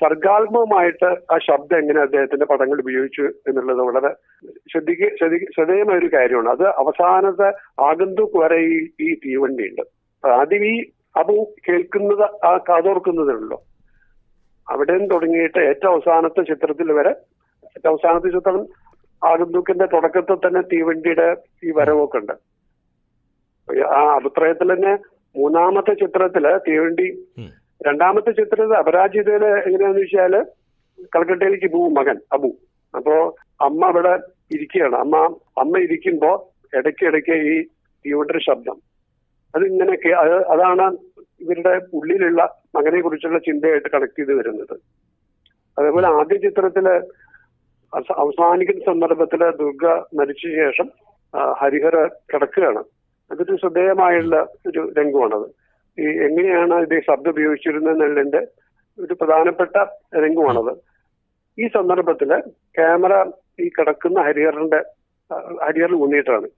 സർഗാത്മകമായിട്ട് 0.00 1.08
ആ 1.32 1.36
ശബ്ദം 1.46 1.78
എങ്ങനെ 1.78 2.00
അദ്ദേഹത്തിന്റെ 2.00 2.46
പടങ്ങൾ 2.46 2.80
ഉപയോഗിച്ചു 2.80 3.22
എന്നുള്ളത് 3.22 3.78
വളരെ 3.78 4.10
ശ്രദ്ധിക്ക 4.72 5.08
ശ്രദ്ധേയമായ 5.54 5.98
ഒരു 5.98 6.10
കാര്യമാണ്. 6.14 6.48
അത് 6.48 6.66
അവസാനത്തെ 6.82 7.48
ആഗന്തുക് 7.82 8.36
വരെ 8.36 8.58
ഈ 8.60 8.76
ഈ 9.00 9.14
തീവണ്ടിയുണ്ട്. 9.14 9.84
ആദ്യം 10.24 10.64
ഈ 10.64 10.74
അത് 11.16 11.32
കേൾക്കുന്നത് 11.68 12.24
ആ 12.46 12.56
കാതോർക്കുന്നതുണ്ടല്ലോ 12.68 13.58
അവിടെ 14.70 14.92
നിന്ന് 14.92 15.10
തുടങ്ങിയിട്ട് 15.10 15.58
ഏറ്റവും 15.58 15.92
അവസാനത്തെ 15.92 16.42
ചിത്രത്തിൽ 16.42 16.92
വരെ 16.92 17.12
ഏറ്റവും 17.76 17.92
അവസാനത്തെ 17.92 18.28
ചിത്രം 18.28 18.58
ആഗന്തുക്കിന്റെ 19.22 19.86
തുടക്കത്തിൽ 19.86 20.34
തന്നെ 20.34 20.60
തീവണ്ടിയുടെ 20.60 21.36
ഈ 21.64 21.70
വരവൊക്കെ 21.70 22.18
ഉണ്ട്. 22.18 22.34
ആ 23.98 24.00
അഭിപ്രായത്തിൽ 24.16 24.74
തന്നെ 24.74 24.92
മൂന്നാമത്തെ 25.36 25.94
ചിത്രത്തിൽ 25.94 26.44
തീവണ്ടി. 26.68 27.08
രണ്ടാമത്തെ 27.82 28.30
ചിത്രത്തിൽ 28.30 28.74
അപരാജിതയിൽ 28.74 29.44
എങ്ങനെയാന്ന് 29.44 30.00
വെച്ചാൽ 30.00 30.46
കൽക്കട്ടയിലേക്ക് 31.16 31.72
പോവും 31.72 31.94
മകൻ 31.94 32.16
അബു. 32.32 32.50
അപ്പോ 32.96 33.36
അമ്മ 33.60 33.86
അവിടെ 33.86 34.22
ഇരിക്കുകയാണ്. 34.54 34.96
അമ്മ 34.96 35.16
അമ്മ 35.58 35.78
ഇരിക്കുമ്പോ 35.78 36.52
ഇടയ്ക്കിടയ്ക്ക് 36.74 37.32
ഈ 37.32 37.62
തീവണ്ടിയുടെ 38.06 38.44
ശബ്ദം. 38.44 38.76
അതിങ്ങനെയൊക്കെ 39.54 40.08
അത് 40.08 40.46
അതാണ് 40.46 40.96
ഇവരുടെ 41.40 41.80
ഉള്ളിലുള്ള 41.94 42.62
മകനെ 42.74 43.00
കുറിച്ചുള്ള 43.00 43.38
ചിന്തയായിട്ട് 43.38 43.88
കണക്ട് 43.88 44.18
ചെയ്ത് 44.18 44.34
വരുന്നത്. 44.34 44.80
അതേപോലെ 45.78 46.08
ആദ്യ 46.08 46.36
ചിത്രത്തിൽ 46.36 46.88
അവസാനിക്കുന്ന 47.94 48.84
സന്ദർഭത്തിൽ 48.84 49.50
ദുർഗ 49.50 49.86
മരിച്ച 50.14 50.40
ശേഷം 50.40 50.90
ഹരിഹര 51.52 52.06
കിടക്കുകയാണ്. 52.06 52.84
അതൊരു 53.30 53.56
ശ്രദ്ധേയമായുള്ള 53.56 54.46
ഒരു 54.66 54.92
രംഗമാണത്. 54.98 55.65
ഈ 55.98 56.04
എങ്ങനെയാണ് 56.04 56.74
ഇത് 56.74 57.00
ശബ്ദം 57.00 57.30
ഉപയോഗിച്ചിരുന്നത് 57.30 57.92
എന്നുള്ളതിന്റെ 57.92 58.46
ഒരു 58.98 59.14
പ്രധാനപ്പെട്ട 59.14 59.76
രംഗമാണത്. 60.16 60.76
ഈ 61.58 61.66
സന്ദർഭത്തിൽ 61.66 62.40
ക്യാമറ 62.50 63.30
ഈ 63.60 63.68
കിടക്കുന്ന 63.68 64.20
ഹരിഹറിന്റെ 64.20 64.84
ഹരിഹറിൽ 65.64 65.94
ഊന്നിയിട്ടാണ്. 65.94 66.48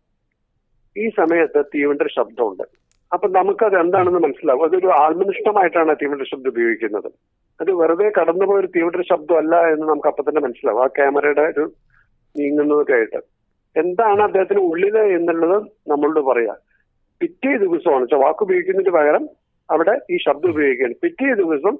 ഈ 0.96 1.08
സമയത്ത് 1.08 1.64
തീവണ്ടിയുടെ 1.74 2.14
ശബ്ദമുണ്ട്. 2.16 2.62
അപ്പൊ 3.12 3.28
നമുക്കത് 3.28 3.80
എന്താണെന്ന് 3.80 4.18
മനസ്സിലാവും. 4.18 4.64
അതൊരു 4.64 4.86
ആത്മനിഷ്ഠമായിട്ടാണ് 4.86 5.96
തീവണ്ടിയുടെ 6.02 6.24
ശബ്ദം 6.24 6.50
ഉപയോഗിക്കുന്നത്. 6.50 7.12
അത് 7.60 7.70
വെറുതെ 7.72 8.12
കടന്നുപോയ 8.20 8.60
ഒരു 8.60 8.66
തീവണ്ടിയുടെ 8.66 9.06
ശബ്ദമല്ല 9.06 9.72
എന്ന് 9.72 9.88
നമുക്ക് 9.88 10.08
അപ്പൊ 10.08 10.22
തന്നെ 10.22 10.40
മനസ്സിലാവും. 10.40 10.84
ആ 10.84 10.86
ക്യാമറയുടെ 10.86 11.40
ഒരു 11.40 11.72
നീങ്ങുന്നതൊക്കെ 12.38 12.92
ആയിട്ട്. 12.92 13.16
എന്താണ് 13.76 14.22
അദ്ദേഹത്തിന് 14.22 14.60
ഉള്ളിൽ 14.60 14.98
എന്നുള്ളത് 14.98 15.62
നമ്മളോട് 15.88 16.20
പറയാ. 16.20 16.54
പിറ്റേ 17.20 17.56
ദിവസമാണ്. 17.56 18.02
വെച്ചാൽ 18.02 18.18
വാക്ക് 18.18 18.42
ഉപയോഗിക്കുന്നതിന് 18.42 18.94
പകരം 18.94 19.28
അവിടെ 19.70 20.00
ഈ 20.10 20.16
ശബ്ദം 20.16 20.50
ഉപയോഗിക്കുകയാണ്. 20.50 20.94
പിറ്റേ 21.02 21.34
ദിവസം 21.34 21.78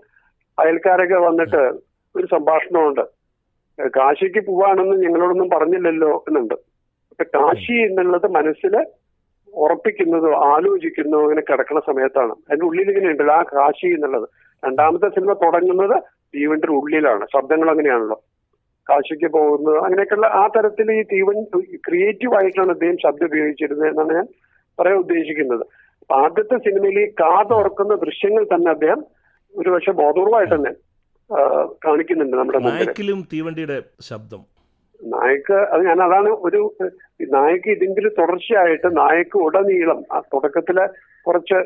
അയൽക്കാരൊക്കെ 0.58 1.14
വന്നിട്ട് 1.14 1.62
ഒരു 2.16 2.26
സംഭാഷണമുണ്ട്. 2.26 3.04
കാശിക്ക് 3.86 4.46
പോവാണെന്ന് 4.46 4.96
ഞങ്ങളോടൊന്നും 5.02 5.50
പറഞ്ഞില്ലല്ലോ 5.50 6.24
എന്നുണ്ട്. 6.28 6.54
അപ്പൊ 7.10 7.24
കാശി 7.24 7.72
എന്നുള്ളത് 7.72 8.30
മനസ്സിൽ 8.30 8.86
ഉറപ്പിക്കുന്നതോ 9.54 10.30
ആലോചിക്കുന്നതോ 10.34 11.22
അങ്ങനെ 11.22 11.40
കിടക്കുന്ന 11.40 11.80
സമയത്താണ്. 11.86 12.32
അതിന്റെ 12.32 12.66
ഉള്ളിൽ 12.66 12.90
ഇങ്ങനെ 12.90 13.10
ഉണ്ടല്ലോ 13.10 13.34
ആ 13.34 13.42
കാശി 13.42 13.86
എന്നുള്ളത്. 13.86 14.28
രണ്ടാമത്തെ 14.64 15.08
സിനിമ 15.08 15.32
തുടങ്ങുന്നത് 15.32 16.02
തീവണ്ടിയുടെ 16.34 16.76
ഉള്ളിലാണ്. 16.76 17.26
ശബ്ദങ്ങൾ 17.32 17.70
അങ്ങനെയാണല്ലോ. 17.70 18.22
കാശിക്ക് 18.88 19.32
പോകുന്നത് 19.32 19.76
അങ്ങനെയൊക്കെയുള്ള 19.76 20.26
ആ 20.26 20.46
തരത്തിൽ 20.46 20.92
ഈ 20.92 21.02
തീവൻ 21.02 21.44
ക്രിയേറ്റീവ് 21.88 22.34
ആയിട്ടാണ് 22.34 22.70
അദ്ദേഹം 22.70 22.96
ശബ്ദം 22.96 23.26
ഉപയോഗിച്ചിരുന്നത് 23.26 23.88
എന്നാണ് 23.88 24.12
ഞാൻ 24.14 24.26
പറയാൻ 24.78 24.98
ഉദ്ദേശിക്കുന്നത്. 25.04 25.64
അപ്പൊ 26.02 26.14
ആദ്യത്തെ 26.24 26.56
സിനിമയിൽ 26.66 26.98
ഈ 27.04 27.06
കാതുറക്കുന്ന 27.22 27.94
ദൃശ്യങ്ങൾ 28.04 28.44
തന്നെ 28.52 28.70
അദ്ദേഹം 28.76 29.00
ഒരുപക്ഷെ 29.54 29.92
ബോധപൂർവമായിട്ട് 30.02 30.54
തന്നെ 30.54 30.72
കാണിക്കുന്നുണ്ട് 31.84 32.36
നമ്മുടെ 32.40 32.60
നായക്കിലും 32.66 33.20
തീവണ്ടിയുടെ 33.32 33.76
ശബ്ദം. 34.10 34.42
നായക്ക് 35.00 35.56
അത് 35.72 35.82
ഞാൻ 35.88 35.98
അതാണ് 36.06 36.30
ഒരു 36.46 36.60
നായക്ക് 37.34 37.68
ഇതിന്റെ 37.76 38.00
ഒരു 38.02 38.10
തുടർച്ചയായിട്ട് 38.18 38.88
നായക്ക് 39.00 39.36
ഉടനീളം 39.46 40.00
ആ 40.14 40.18
തുടക്കത്തിലെ 40.32 40.84
കുറച്ച് 41.26 41.58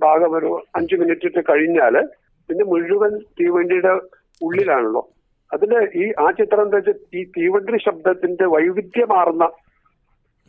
ഭാഗം 0.00 0.32
ഒരു 0.38 0.50
അഞ്ചു 0.78 0.96
മിനിറ്റ് 1.00 1.28
ഇട്ട് 1.30 1.42
കഴിഞ്ഞാൽ 1.50 1.96
പിന്നെ 2.48 2.64
മുഴുവൻ 2.72 3.12
തീവണ്ടിയുടെ 3.40 3.92
ഉള്ളിലാണല്ലോ. 4.46 5.02
അതിൽ 5.54 5.72
ഈ 6.02 6.04
ആ 6.24 6.26
ചിത്രം 6.38 6.64
എന്താ 6.66 6.78
വെച്ചാൽ 6.78 6.98
ഈ 7.18 7.22
തീവണ്ടി 7.36 7.78
ശബ്ദത്തിന്റെ 7.86 8.46
വൈവിധ്യമാർന്ന 8.54 9.46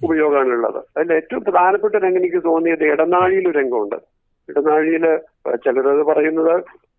ഉപയോഗമാണുള്ളത് 0.04 0.80
അതിൽ 0.98 1.14
ഏറ്റവും 1.14 1.44
പ്രധാനപ്പെട്ട 1.44 1.96
രംഗം 1.96 2.18
എനിക്ക് 2.18 2.44
തോന്നിയത് 2.46 2.84
ഇടനാഴിയിൽ 2.84 3.50
ഒരു 3.50 3.58
രംഗമുണ്ട്. 3.60 3.98
ഇടനാഴിയിൽ 4.50 5.06
ചിലരത് 5.56 6.04
പറയുന്നത് 6.04 6.56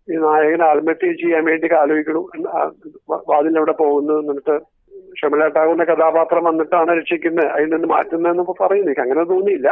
ഈ 0.07 0.15
നായകനെ 0.17 0.65
ആത്മഹത്യ 0.65 1.11
ചെയ്യാൻ 1.21 1.43
വേണ്ടി 1.45 1.73
ആലോചിക്കണു 1.73 2.21
വാതിലവിടെ 3.29 3.71
പോകുന്നു 3.71 4.13
എന്നിട്ട് 4.19 4.55
ഷമല 5.21 5.47
കഥാപാത്രം 5.89 6.43
വന്നിട്ടാണ് 6.43 6.97
രക്ഷിക്കുന്നത്. 6.97 7.47
അതിൽ 7.47 7.69
നിന്ന് 7.73 7.87
മാറ്റുന്നതെന്ന് 7.87 8.43
പറയുന്നു. 8.61 9.01
അങ്ങനെ 9.01 9.23
തോന്നിയില്ല. 9.23 9.69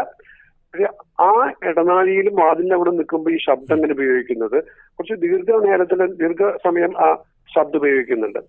പക്ഷെ 0.73 0.87
ആ 1.23 1.51
ഇടനാഴിയിലും 1.69 2.35
വാതിലിന്റെ 2.35 2.75
അവിടെ 2.75 2.91
നിൽക്കുമ്പോൾ 2.91 3.31
ഈ 3.33 3.37
ശബ്ദം 3.47 3.75
ഇങ്ങനെ 3.75 3.93
ഉപയോഗിക്കുന്നത് 3.93 4.57
കുറച്ച് 4.95 5.15
ദീർഘനേരത്തിൽ 5.21 6.05
ദീർഘസമയം 6.21 6.93
ആ 7.05 7.07
ശബ്ദം 7.55 7.77
ഉപയോഗിക്കുന്നുണ്ട്. 7.77 8.39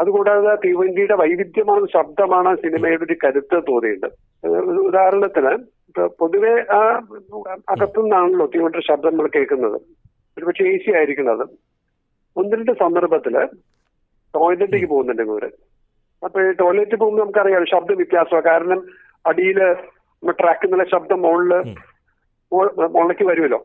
അതുകൂടാതെ 0.00 0.54
തീവണ്ടിയുടെ 0.54 1.14
വൈവിധ്യമാണ് 1.14 1.86
ശബ്ദമാണ് 1.92 2.56
സിനിമയുടെ 2.56 3.04
ഒരു 3.04 3.16
കരുത്ത് 3.24 3.62
തോന്നിയത് 3.68 4.08
ഉദാഹരണത്തിന് 4.88 5.52
പൊതുവെ 6.06 6.54
ആ 6.72 6.80
അകത്തുനിന്നാണല്ലോ 7.68 8.46
തീവണ്ടിയുടെ 8.46 8.86
ശബ്ദം 8.86 9.10
നമ്മൾ 9.10 9.28
കേൾക്കുന്നത്. 9.34 9.80
ഒരുപക്ഷെ 10.38 10.64
എ 10.64 10.76
സി 10.76 10.90
ആയിരിക്കുന്നത്. 10.96 11.44
ഒന്ന് 12.36 12.56
രണ്ട് 12.56 12.72
സന്ദർഭത്തിൽ 12.72 13.34
ടോയ്ലറ്റിലേക്ക് 14.34 14.86
പോകുന്നുണ്ട് 14.86 15.22
ഇവർ. 15.22 15.44
അപ്പൊ 16.24 16.42
ഈ 16.42 16.50
ടോയ്ലറ്റിൽ 16.60 16.96
പോകുമ്പോൾ 16.96 17.22
നമുക്കറിയാം 17.22 17.64
ശബ്ദ 17.66 17.92
വ്യത്യാസമാണ്. 17.92 18.44
കാരണം 18.44 18.80
അടിയിൽ 19.26 19.58
ട്രാക്കിൽ 20.30 20.66
നിന്നുള്ള 20.66 20.84
ശബ്ദം 20.90 21.22
മുകളിൽ 21.22 21.74
മുകളിലേക്ക് 22.54 23.24
വരുമല്ലോ. 23.24 23.60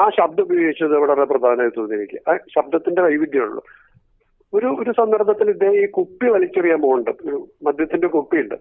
ആ 0.00 0.10
ശബ്ദം 0.18 0.44
ഉപയോഗിച്ചത് 0.44 0.96
വളരെ 0.98 1.24
പ്രധാനമായി 1.24 1.70
തോന്നി 1.76 1.94
എനിക്ക് 1.94 2.18
ആ 2.30 2.36
ശബ്ദത്തിന്റെ 2.36 3.02
വൈവിധ്യമുള്ളൂ. 3.02 3.62
ഒരു 4.52 4.68
ഒരു 4.80 4.92
സന്ദർഭത്തിൽ 4.98 5.48
ഇദ്ദേഹം 5.54 5.76
ഈ 5.82 5.86
കുപ്പി 5.96 6.26
വലിച്ചെറിയാൻ 6.34 6.78
പോകുന്നുണ്ട്. 6.84 7.12
ഒരു 7.26 7.38
മദ്യത്തിന്റെ 7.66 8.08
കുപ്പിയുണ്ട്. 8.14 8.56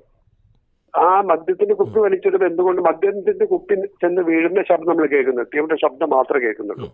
ആ 0.94 1.08
മദ്യത്തിന്റെ 1.30 1.76
കുപ്പി 1.80 2.00
വലിച്ചെടുത്ത് 2.06 2.46
എന്തുകൊണ്ട്? 2.52 2.82
മദ്യത്തിന്റെ 2.90 3.46
കുപ്പി 3.54 3.76
ചെന്ന് 4.04 4.22
വീഴുന്ന 4.30 4.62
ശബ്ദം 4.70 4.90
നമ്മൾ 4.92 5.08
കേൾക്കുന്നത് 5.14 5.50
തീവണ്ടിയുടെ 5.54 5.82
ശബ്ദം 5.86 6.10
മാത്രമേ 6.18 6.42
കേൾക്കുന്നുള്ളൂ. 6.46 6.90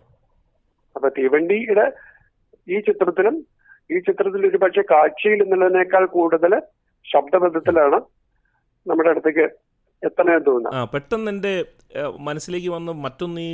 അപ്പൊ 0.96 1.08
തീവണ്ടിയുടെ 1.18 1.86
ഈ 2.68 2.78
ചിത്രത്തിലും 2.88 3.34
ഈ 3.90 3.98
ചിത്രത്തിൽ 4.06 4.46
ഒരു 4.46 4.58
പക്ഷെ 4.62 4.82
കാഴ്ചയിൽ 4.92 5.42
എന്നുള്ളതിനേക്കാൾ 5.42 6.04
കൂടുതൽ 6.16 6.52
ശബ്ദബദ്ധത്തിലാണ് 7.06 7.98
നമ്മുടെ 8.86 9.10
അടുത്തേക്ക് 9.10 9.46
എത്തണേ 10.02 10.38
തോന്നുന്നത് 10.38 10.88
പെട്ടെന്ന് 10.94 11.30
എന്റെ 11.30 11.52
മനസ്സിലേക്ക് 12.28 12.68
വന്ന 12.68 12.90
മറ്റൊന്ന് 13.04 13.40
ഈ 13.40 13.52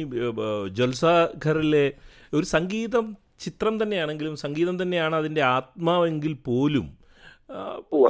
ജൽസാഘറിലെ 0.78 1.84
ഒരു 2.32 2.46
സംഗീതം 2.54 3.06
ചിത്രം 3.42 3.74
തന്നെയാണെങ്കിലും 3.82 4.34
സംഗീതം 4.36 4.76
തന്നെയാണ് 4.82 5.16
അതിന്റെ 5.16 5.42
ആത്മാവെങ്കിൽ 5.56 6.34
പോലും 6.48 6.88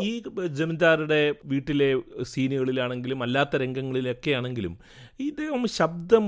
ഈ 0.02 0.12
ജമീന്ദാരുടെ 0.50 1.20
വീട്ടിലെ 1.44 1.88
സീനുകളിലാണെങ്കിലും 2.22 3.20
അല്ലാത്ത 3.22 3.56
രംഗങ്ങളിലൊക്കെ 3.56 4.30
ആണെങ്കിലും 4.30 4.74
ഇദ്ദേഹം 5.20 5.62
ശബ്ദം 5.78 6.26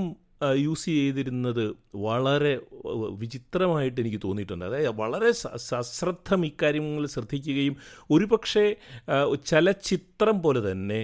യൂസ് 0.57 0.93
ചെയ്തിരുന്നത് 0.95 1.63
വളരെ 2.05 2.53
വിചിത്രമായിട്ട് 3.19 3.99
എനിക്ക് 4.01 4.19
തോന്നിയിട്ടുണ്ട്. 4.23 4.65
അതായത് 4.65 4.91
വളരെ 5.01 5.29
സശ്രദ്ധം 5.69 6.41
ഇക്കാര്യങ്ങൾ 6.45 7.05
ശ്രദ്ധിക്കുകയും 7.05 7.75
ഒരുപക്ഷെ 8.11 8.65
ചലച്ചിത്രം 9.45 10.37
പോലെ 10.41 10.61
തന്നെ 10.71 10.99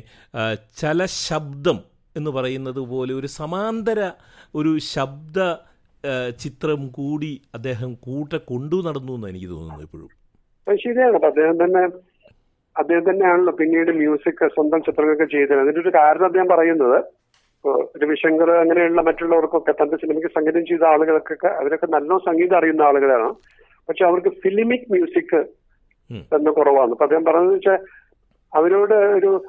ചല 0.77 0.99
ശബ്ദം 1.27 1.79
എന്ന് 2.15 2.31
പറയുന്നത് 2.31 2.81
പോലെ 2.91 3.11
ഒരു 3.13 3.29
സമാന്തര 3.39 3.99
ഒരു 4.55 4.71
ശബ്ദ 4.93 5.39
ചിത്രം 6.39 6.87
കൂടി 6.87 7.41
അദ്ദേഹം 7.53 7.93
കൂട്ട 7.93 8.33
കൊണ്ടു 8.35 8.77
നടന്നു 8.87 9.13
എന്ന് 9.13 9.27
എനിക്ക് 9.27 9.49
തോന്നുന്നു 9.49 9.83
ഇപ്പോഴും. 9.83 10.09
ശരിയാണ്. 10.67 11.25
അദ്ദേഹം 11.25 11.57
തന്നെ 11.63 11.83
അദ്ദേഹം 12.77 13.03
തന്നെയാണല്ലോ 13.09 13.53
പിന്നീട് 13.53 13.91
മ്യൂസിക് 13.91 14.47
സ്വന്തം 14.47 14.81
ചിത്രങ്ങളൊക്കെ 14.81 15.25
ചെയ്തത്. 15.25 15.59
അതിന്റെ 15.59 15.81
ഒരു 15.81 15.91
കാരണം 15.97 16.25
അദ്ദേഹം 16.25 16.47
പറയുന്നത് 16.47 16.97
രവിശങ്കർ 18.01 18.51
അങ്ങനെയുള്ള 18.51 19.01
മറ്റുള്ളവർക്കൊക്കെ 19.01 19.71
തന്റെ 19.71 19.97
സിനിമയ്ക്ക് 19.97 20.27
സംഗീതം 20.27 20.65
ചെയ്ത 20.65 20.83
ആളുകൾക്കൊക്കെ 20.83 21.47
അവരൊക്കെ 21.47 21.85
നല്ല 21.85 22.17
സംഗീതം 22.17 22.57
അറിയുന്ന 22.57 22.81
ആളുകളാണ്. 22.81 23.29
പക്ഷെ 23.89 24.05
അവർക്ക് 24.05 24.27
ഫിലിമിക് 24.27 24.91
മ്യൂസിക് 24.91 25.35
എന്ന 26.09 26.35
തന്നെ 26.35 26.51
കുറവാണ്. 26.51 26.91
അപ്പൊ 26.91 27.05
അദ്ദേഹം 27.05 27.25
പറഞ്ഞതെന്ന് 27.25 27.53
വെച്ചാൽ 27.53 27.79
അവരോട് 28.53 28.93
ഒരു 28.93 29.43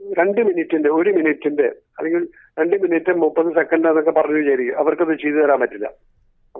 രണ്ട് 0.00 0.40
മിനിറ്റിന്റെ 0.40 0.90
ഒരു 0.90 1.10
മിനിറ്റിന്റെ 1.10 1.68
അല്ലെങ്കിൽ 1.98 2.28
രണ്ട് 2.58 2.76
മിനിറ്റ് 2.82 3.12
മുപ്പത് 3.16 3.54
സെക്കൻഡ് 3.54 3.88
എന്നൊക്കെ 3.88 4.10
പറഞ്ഞു 4.10 4.36
വിചാരിക്കും. 4.36 4.78
അവർക്കത് 4.78 5.14
ചെയ്തു 5.22 5.36
തരാൻ 5.36 5.60
പറ്റില്ല. 5.60 5.90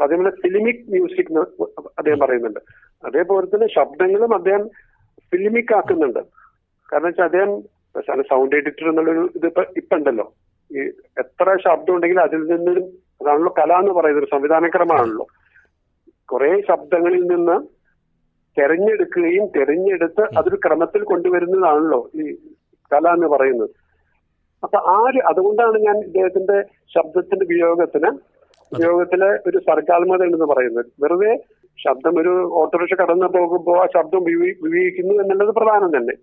അതേപോലെ 0.02 0.30
ഫിലിമിക് 0.30 0.84
മ്യൂസിക് 0.90 1.38
അദ്ദേഹം 1.98 2.18
പറയുന്നുണ്ട്. 2.18 2.60
അതേപോലെ 3.04 3.46
തന്നെ 3.46 3.68
ശബ്ദങ്ങളും 3.74 4.34
അദ്ദേഹം 4.34 4.68
ഫിലിമിക് 5.32 5.74
ആക്കുന്നുണ്ട്. 5.76 6.20
കാരണം 6.92 7.06
വെച്ചാൽ 7.06 7.24
അദ്ദേഹം 7.24 7.62
സൗണ്ട് 8.30 8.56
എഡിറ്റർ 8.56 8.88
എന്നുള്ളൊരു 8.88 9.30
ഇത് 9.36 9.46
ഇപ്പൊ 9.76 9.96
ഉണ്ടല്ലോ 9.96 10.32
ഈ 10.76 10.80
എത്ര 11.22 11.56
ശബ്ദം 11.64 11.94
ഉണ്ടെങ്കിലും 11.94 12.22
അതിൽ 12.22 12.42
നിന്നും 12.44 12.78
അതാണല്ലോ 13.22 13.54
കല 13.58 13.72
എന്ന് 13.72 13.92
പറയുന്നത് 13.92 14.24
ഒരു 14.24 14.30
സംവിധാനക്രമമാണല്ലോ. 14.30 15.26
കുറെ 16.32 16.60
ശബ്ദങ്ങളിൽ 16.68 17.22
നിന്ന് 17.22 17.56
തെരഞ്ഞെടുക്കുകയും 18.60 19.46
തെരഞ്ഞെടുത്ത് 19.56 20.22
അതൊരു 20.38 20.56
ക്രമത്തിൽ 20.56 21.02
കൊണ്ടുവരുന്നതാണല്ലോ 21.02 22.10
ഈ 22.14 22.34
കല 22.92 23.08
എന്ന് 23.08 23.26
പറയുന്നത്. 23.26 23.70
അപ്പൊ 24.62 24.78
ആ 24.78 24.98
ഒരു 24.98 25.18
അതുകൊണ്ടാണ് 25.26 25.78
ഞാൻ 25.78 25.98
ഇദ്ദേഹത്തിന്റെ 25.98 26.62
ശബ്ദത്തിന്റെ 26.94 27.44
ഉപയോഗത്തിന് 27.44 28.10
ഉപയോഗത്തിലെ 28.72 29.38
ഒരു 29.46 29.58
സർഗാത്മത 29.58 30.22
എന്ന് 30.22 30.44
പറയുന്നത്. 30.44 30.86
വെറുതെ 31.02 31.38
ശബ്ദം 31.78 32.20
ഒരു 32.20 32.50
ഓട്ടോറിക്ഷ 32.52 32.94
കടന്നു 32.94 33.26
പോകുമ്പോൾ 33.26 33.82
ആ 33.82 33.86
ശബ്ദം 33.86 34.18
ഉപയോഗി- 34.18 34.66
ഉപയോഗിക്കുന്നു 34.66 35.14
എന്നുള്ളത് 35.14 35.48
പ്രധാനം 35.48 35.96
തന്നെ. 35.96 36.14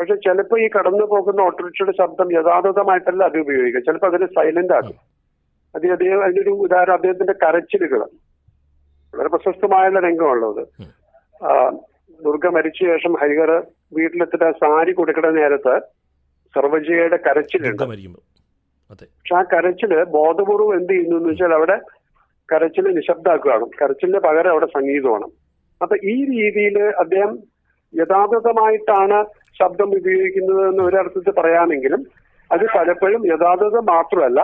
പക്ഷെ 0.00 0.14
ചിലപ്പോൾ 0.14 0.60
ഈ 0.60 0.68
കടന്നു 0.68 1.06
പോകുന്ന 1.06 1.40
ഓട്ടോറിക്ഷയുടെ 1.40 1.92
ശബ്ദം 1.92 2.32
യഥാർത്ഥമായിട്ടല്ല 2.32 3.24
അത് 3.24 3.38
ഉപയോഗിക്കുക. 3.38 3.80
ചിലപ്പോൾ 3.80 4.06
അതിന് 4.06 4.26
സൈലന്റ് 4.26 4.72
ആകും. 4.72 4.96
അത് 5.74 5.86
അദ്ദേഹം 5.86 6.24
അതിനൊരു 6.24 6.50
ഉദാഹരണം 6.50 6.94
അദ്ദേഹത്തിന്റെ 6.94 7.32
കരച്ചിലുകൾ 7.32 7.98
വളരെ 9.14 9.28
പ്രശസ്തമായ 9.28 9.88
രംഗമുള്ളത് 9.88 10.62
ദുർഗ 12.24 12.46
മരിച്ച 12.46 12.78
ശേഷം 12.78 13.12
ഹരിഹർ 13.12 13.50
വീട്ടിലെത്തിട്ട് 13.94 14.50
സാരി 14.52 14.92
കൊടുക്കുന്ന 14.92 15.30
നേരത്ത് 15.30 15.74
സർവജയുടെ 16.54 17.18
കരച്ചിലുണ്ട്. 17.26 17.84
പക്ഷെ 18.90 19.34
ആ 19.38 19.42
കരച്ചിൽ 19.52 19.92
ബോധപൂർവം 20.16 20.70
എന്ത് 20.78 20.92
ചെയ്യുന്നു 20.92 21.16
എന്ന് 21.20 21.30
വെച്ചാൽ 21.32 21.52
അവിടെ 21.58 21.76
കരച്ചിൽ 22.48 22.86
നിശബ്ദാക്കുകയാണ് 22.98 23.66
കരച്ചിലിന് 23.80 24.20
പകരം 24.26 24.50
അവിടെ 24.54 24.68
സംഗീതമാണ്. 24.76 25.26
അപ്പൊ 25.80 25.94
ഈ 26.12 26.14
രീതിയിൽ 26.34 26.76
അദ്ദേഹം 27.02 27.32
യഥാർത്ഥമായിട്ടാണ് 27.94 29.18
ശബ്ദം 29.60 29.90
ഉപയോഗിക്കുന്നത് 29.98 30.62
എന്ന് 30.70 30.82
ഒരർത്ഥത്തിൽ 30.88 31.34
പറയാമെങ്കിലും 31.40 32.02
അത് 32.50 32.64
പലപ്പോഴും 32.76 33.22
യഥാർത്ഥത 33.32 33.78
മാത്രമല്ല 33.94 34.40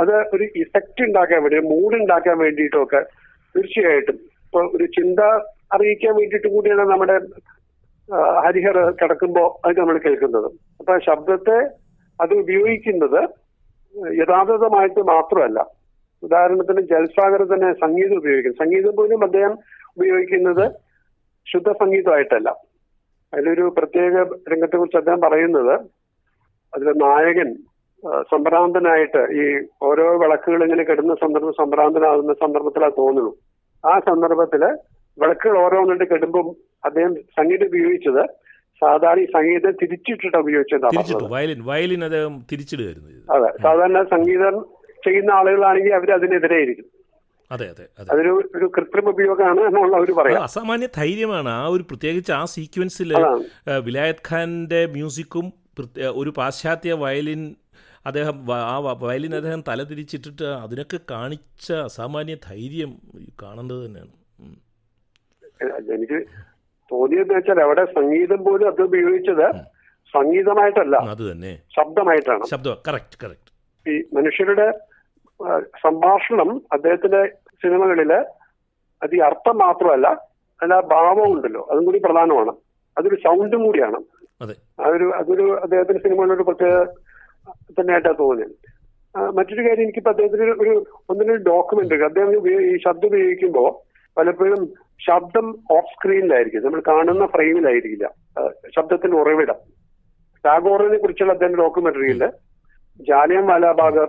അത് 0.00 0.14
ഒരു 0.34 0.44
ഇഫക്റ്റ് 0.62 1.02
ഉണ്ടാക്കാൻ 1.08 1.40
വേണ്ടി 1.44 1.60
മൂഡ് 1.72 1.96
ഉണ്ടാക്കാൻ 2.02 2.36
വേണ്ടിയിട്ടൊക്കെ 2.44 3.00
തീർച്ചയായിട്ടും. 3.54 4.18
ഇപ്പൊ 4.44 4.60
ഒരു 4.76 4.86
ചിന്ത 4.96 5.20
അറിയിക്കാൻ 5.76 6.12
വേണ്ടിയിട്ട് 6.18 6.48
കൂടിയാണ് 6.54 6.84
നമ്മുടെ 6.92 7.16
ഹരിഹർ 8.12 8.90
കിടക്കുമ്പോ 8.90 9.60
അത് 9.64 9.80
നമ്മൾ 9.80 9.98
കേൾക്കുന്നത്. 9.98 10.48
അപ്പൊ 10.80 10.98
ശബ്ദത്തെ 10.98 11.58
അത് 12.20 12.34
ഉപയോഗിക്കുന്നത് 12.34 13.20
യഥാർത്ഥമായിട്ട് 14.20 15.00
മാത്രമല്ല. 15.00 15.66
ഉദാഹരണത്തിന് 16.22 16.80
ജൽസാഗർ 16.80 17.42
തന്നെ 17.44 17.72
സംഗീതം 17.72 18.16
ഉപയോഗിക്കും 18.16 18.52
സംഗീതം 18.52 18.96
പോലും 18.96 19.24
അദ്ദേഹം 19.24 19.58
ഉപയോഗിക്കുന്നത് 19.96 20.64
ശുദ്ധ 21.46 21.72
സംഗീതമായിട്ടല്ല. 21.72 22.48
അതിലൊരു 23.34 23.74
പ്രത്യേക 23.78 24.14
രംഗത്തെ 24.52 24.76
കുറിച്ച് 24.76 24.96
അദ്ദേഹം 24.96 25.20
പറയുന്നത് 25.20 25.74
അതിലെ 26.74 26.92
നായകൻ 26.92 27.56
സംഭ്രാന്തനായിട്ട് 28.22 29.22
ഈ 29.42 29.66
ഓരോ 29.82 30.18
വിളക്കുകൾ 30.18 30.62
ഇങ്ങനെ 30.64 30.84
കിടന്ന 30.84 31.14
സന്ദർഭം 31.14 31.52
സംഭ്രാന്തനാകുന്ന 31.52 32.32
സന്ദർഭത്തിലാ 32.32 32.90
തോന്നുന്നു. 32.98 33.32
ആ 33.86 33.98
സന്ദർഭത്തിൽ 33.98 34.64
വിളക്കുകൾ 35.18 35.58
ഓരോന്നിട്ട് 35.58 36.04
കെടുമ്പം 36.04 36.67
അദ്ദേഹം 36.84 37.14
സംഗീതം 37.38 37.66
ഉപയോഗിച്ചത് 37.70 38.22
സാധാരണ 38.82 39.20
ഈ 39.20 39.28
സംഗീതം 39.32 39.72
തിരിച്ചിട്ടിട്ട് 39.80 40.36
ഉപയോഗിച്ചതാണ് 40.42 41.30
വയലിൻ 41.32 41.60
വയലിൻ 41.66 42.02
അദ്ദേഹം 42.08 42.34
തിരിച്ചിടുകയായിരുന്നു 42.50 43.10
അതെ. 43.36 43.48
സാധാരണ 43.64 44.00
സംഗീതം 44.12 44.56
ചെയ്യുന്ന 45.02 45.30
ആളുകളാണെങ്കിൽ 45.38 45.92
അവർ 45.98 46.10
അതിനെതിരെ 46.16 46.58
ഇരിക്കും 46.64 46.86
അതെ 47.50 47.66
അതെ 47.72 47.84
അതെ. 47.98 48.08
അതൊരു 48.12 48.30
ഒരു 48.56 48.66
കൃത്രിമ 48.74 49.06
ഉപയോഗമാണ് 49.12 49.60
എന്നുള്ള 49.68 49.94
അവർ 49.96 50.08
അത് 50.08 50.16
പറയാം 50.18 50.42
അസാമാന്യ 50.46 50.88
ധൈര്യമാണ്. 50.96 51.50
ആ 51.54 51.68
ഒരു 51.74 51.84
പ്രത്യേകിച്ച് 51.90 52.32
ആ 52.32 52.42
സീക്വൻസിൽ 52.54 53.10
വിലായത് 53.86 54.22
ഖാന്റെ 54.28 54.80
മ്യൂസിക്കും 54.94 55.46
ഒരു 56.20 56.30
പാശ്ചാത്യ 56.36 56.92
വയലിൻ 57.02 57.42
അദ്ദേഹം 58.06 58.36
ആ 58.66 58.76
വയലിൻ 59.02 59.32
അദ്ദേഹം 59.36 59.62
തല 59.68 59.82
തിരിച്ചിട്ടിട്ട് 59.84 60.46
അതിനൊക്കെ 60.58 60.98
കാണിച്ച 61.10 61.66
അസാമാന്യ 61.86 62.36
ധൈര്യം 62.46 62.92
കാണേണ്ടത് 63.42 63.80
തന്നെയാണ്. 63.84 64.14
എനിക്ക് 65.96 66.18
തോന്നിയെന്ന് 66.92 67.34
വെച്ചാൽ 67.34 67.60
അവിടെ 67.62 67.84
സംഗീതം 67.84 68.44
പോലും 68.44 68.68
അത് 68.68 68.82
ഉപയോഗിച്ചത് 68.82 69.46
സംഗീതമായിട്ടല്ല. 70.14 70.96
അത് 70.96 71.32
തന്നെ 71.32 71.52
ശബ്ദമായിട്ടാണ്. 71.76 72.44
ശബ്ദം 72.44 72.76
കറക്റ്റ് 72.88 73.18
കറക്റ്റ് 73.24 73.52
ഈ 73.86 74.04
മനുഷ്യരുടെ 74.16 74.66
സംഭാഷണം 75.84 76.62
അദ്ദേഹത്തിന്റെ 76.72 77.26
സിനിമകളിൽ 77.62 78.12
അത് 79.02 79.14
ഈ 79.14 79.18
അർത്ഥം 79.18 79.58
മാത്രമല്ല 79.58 80.06
അല്ല 80.62 80.80
ഭാവം 80.80 81.32
ഉണ്ടല്ലോ. 81.32 81.68
അതും 81.70 81.84
കൂടി 81.84 81.98
പ്രധാനമാണ്. 81.98 82.52
അതൊരു 82.96 83.14
സൗണ്ടും 83.14 83.64
കൂടിയാണ്. 83.64 83.98
അതെ. 84.42 84.54
അതൊരു 84.80 85.06
അതൊരു 85.14 85.60
അദ്ദേഹത്തിന്റെ 85.62 86.02
സിനിമകളിലൊരു 86.02 86.42
പ്രത്യേക 86.42 86.84
തന്നെയായിട്ടാണ് 87.78 88.18
തോന്നിയത്. 88.18 88.56
മറ്റൊരു 89.36 89.62
കാര്യം 89.68 89.82
എനിക്കിപ്പോ 89.82 90.10
അദ്ദേഹത്തിന് 90.10 90.42
ഒരു 90.42 90.86
ഒന്നിനൊരു 91.10 91.42
ഡോക്യുമെന്റ് 91.42 92.04
അദ്ദേഹം 92.04 92.50
ഈ 92.50 92.76
ശബ്ദം 92.76 93.06
ഉപയോഗിക്കുമ്പോൾ 93.06 93.70
പലപ്പോഴും 94.16 94.60
ശബ്ദം 95.00 95.46
ഓഫ് 95.70 95.90
സ്ക്രീനിലായിരിക്കും 95.94 96.64
നമ്മൾ 96.64 96.82
കാണുന്ന 96.88 97.26
ഫ്രെയിമിലായിരിക്കില്ല 97.26 98.06
ശബ്ദത്തിന് 98.36 98.72
ശബ്ദത്തിന്റെ 98.76 99.16
ഉറവിടം. 99.16 99.58
ടാഗോറിനെ 100.44 100.98
കുറിച്ചുള്ള 100.98 101.32
അദ്ദേഹം 101.32 101.56
ഡോക്യുമെന്ററിയിൽ 101.56 102.22
ജാലിയം 103.00 103.46
വാലാബാഗ് 103.46 104.04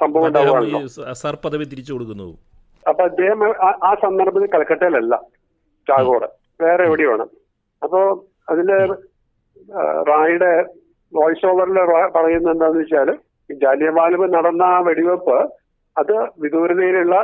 സംഭവം 0.00 0.32
സർ 1.14 1.34
പദവി 1.36 1.64
തിരിച്ചു 1.64 1.92
കൊടുക്കുന്നു. 1.92 2.28
അപ്പൊ 2.86 3.04
അദ്ദേഹം 3.04 3.40
ആ- 3.62 3.94
സന്ദർഭത്തിൽ 4.02 4.46
കൽക്കട്ടയിലല്ല 4.46 5.14
ടാഗോർ 5.86 6.22
വേറെ 6.60 6.84
എവിടെയാണ് 6.84 7.24
അപ്പോ 7.82 8.00
അതിൽ 8.48 8.68
റായിയുടെ 8.70 8.90
റായുടെ 10.08 10.52
വോയിസ് 11.12 11.46
ഓവറിൽ 11.46 11.78
പറയുന്നത് 12.14 12.52
എന്താന്ന് 12.52 12.78
വെച്ചാൽ 12.78 13.08
ജാലിയ 13.50 13.56
ജാലിയൻവാലിബ് 13.60 14.34
നടന്ന 14.34 14.62
ആ 14.68 14.78
വെടിവെപ്പ് 14.80 15.36
അത് 15.96 16.14
വിദൂരതയിലുള്ള 16.38 17.16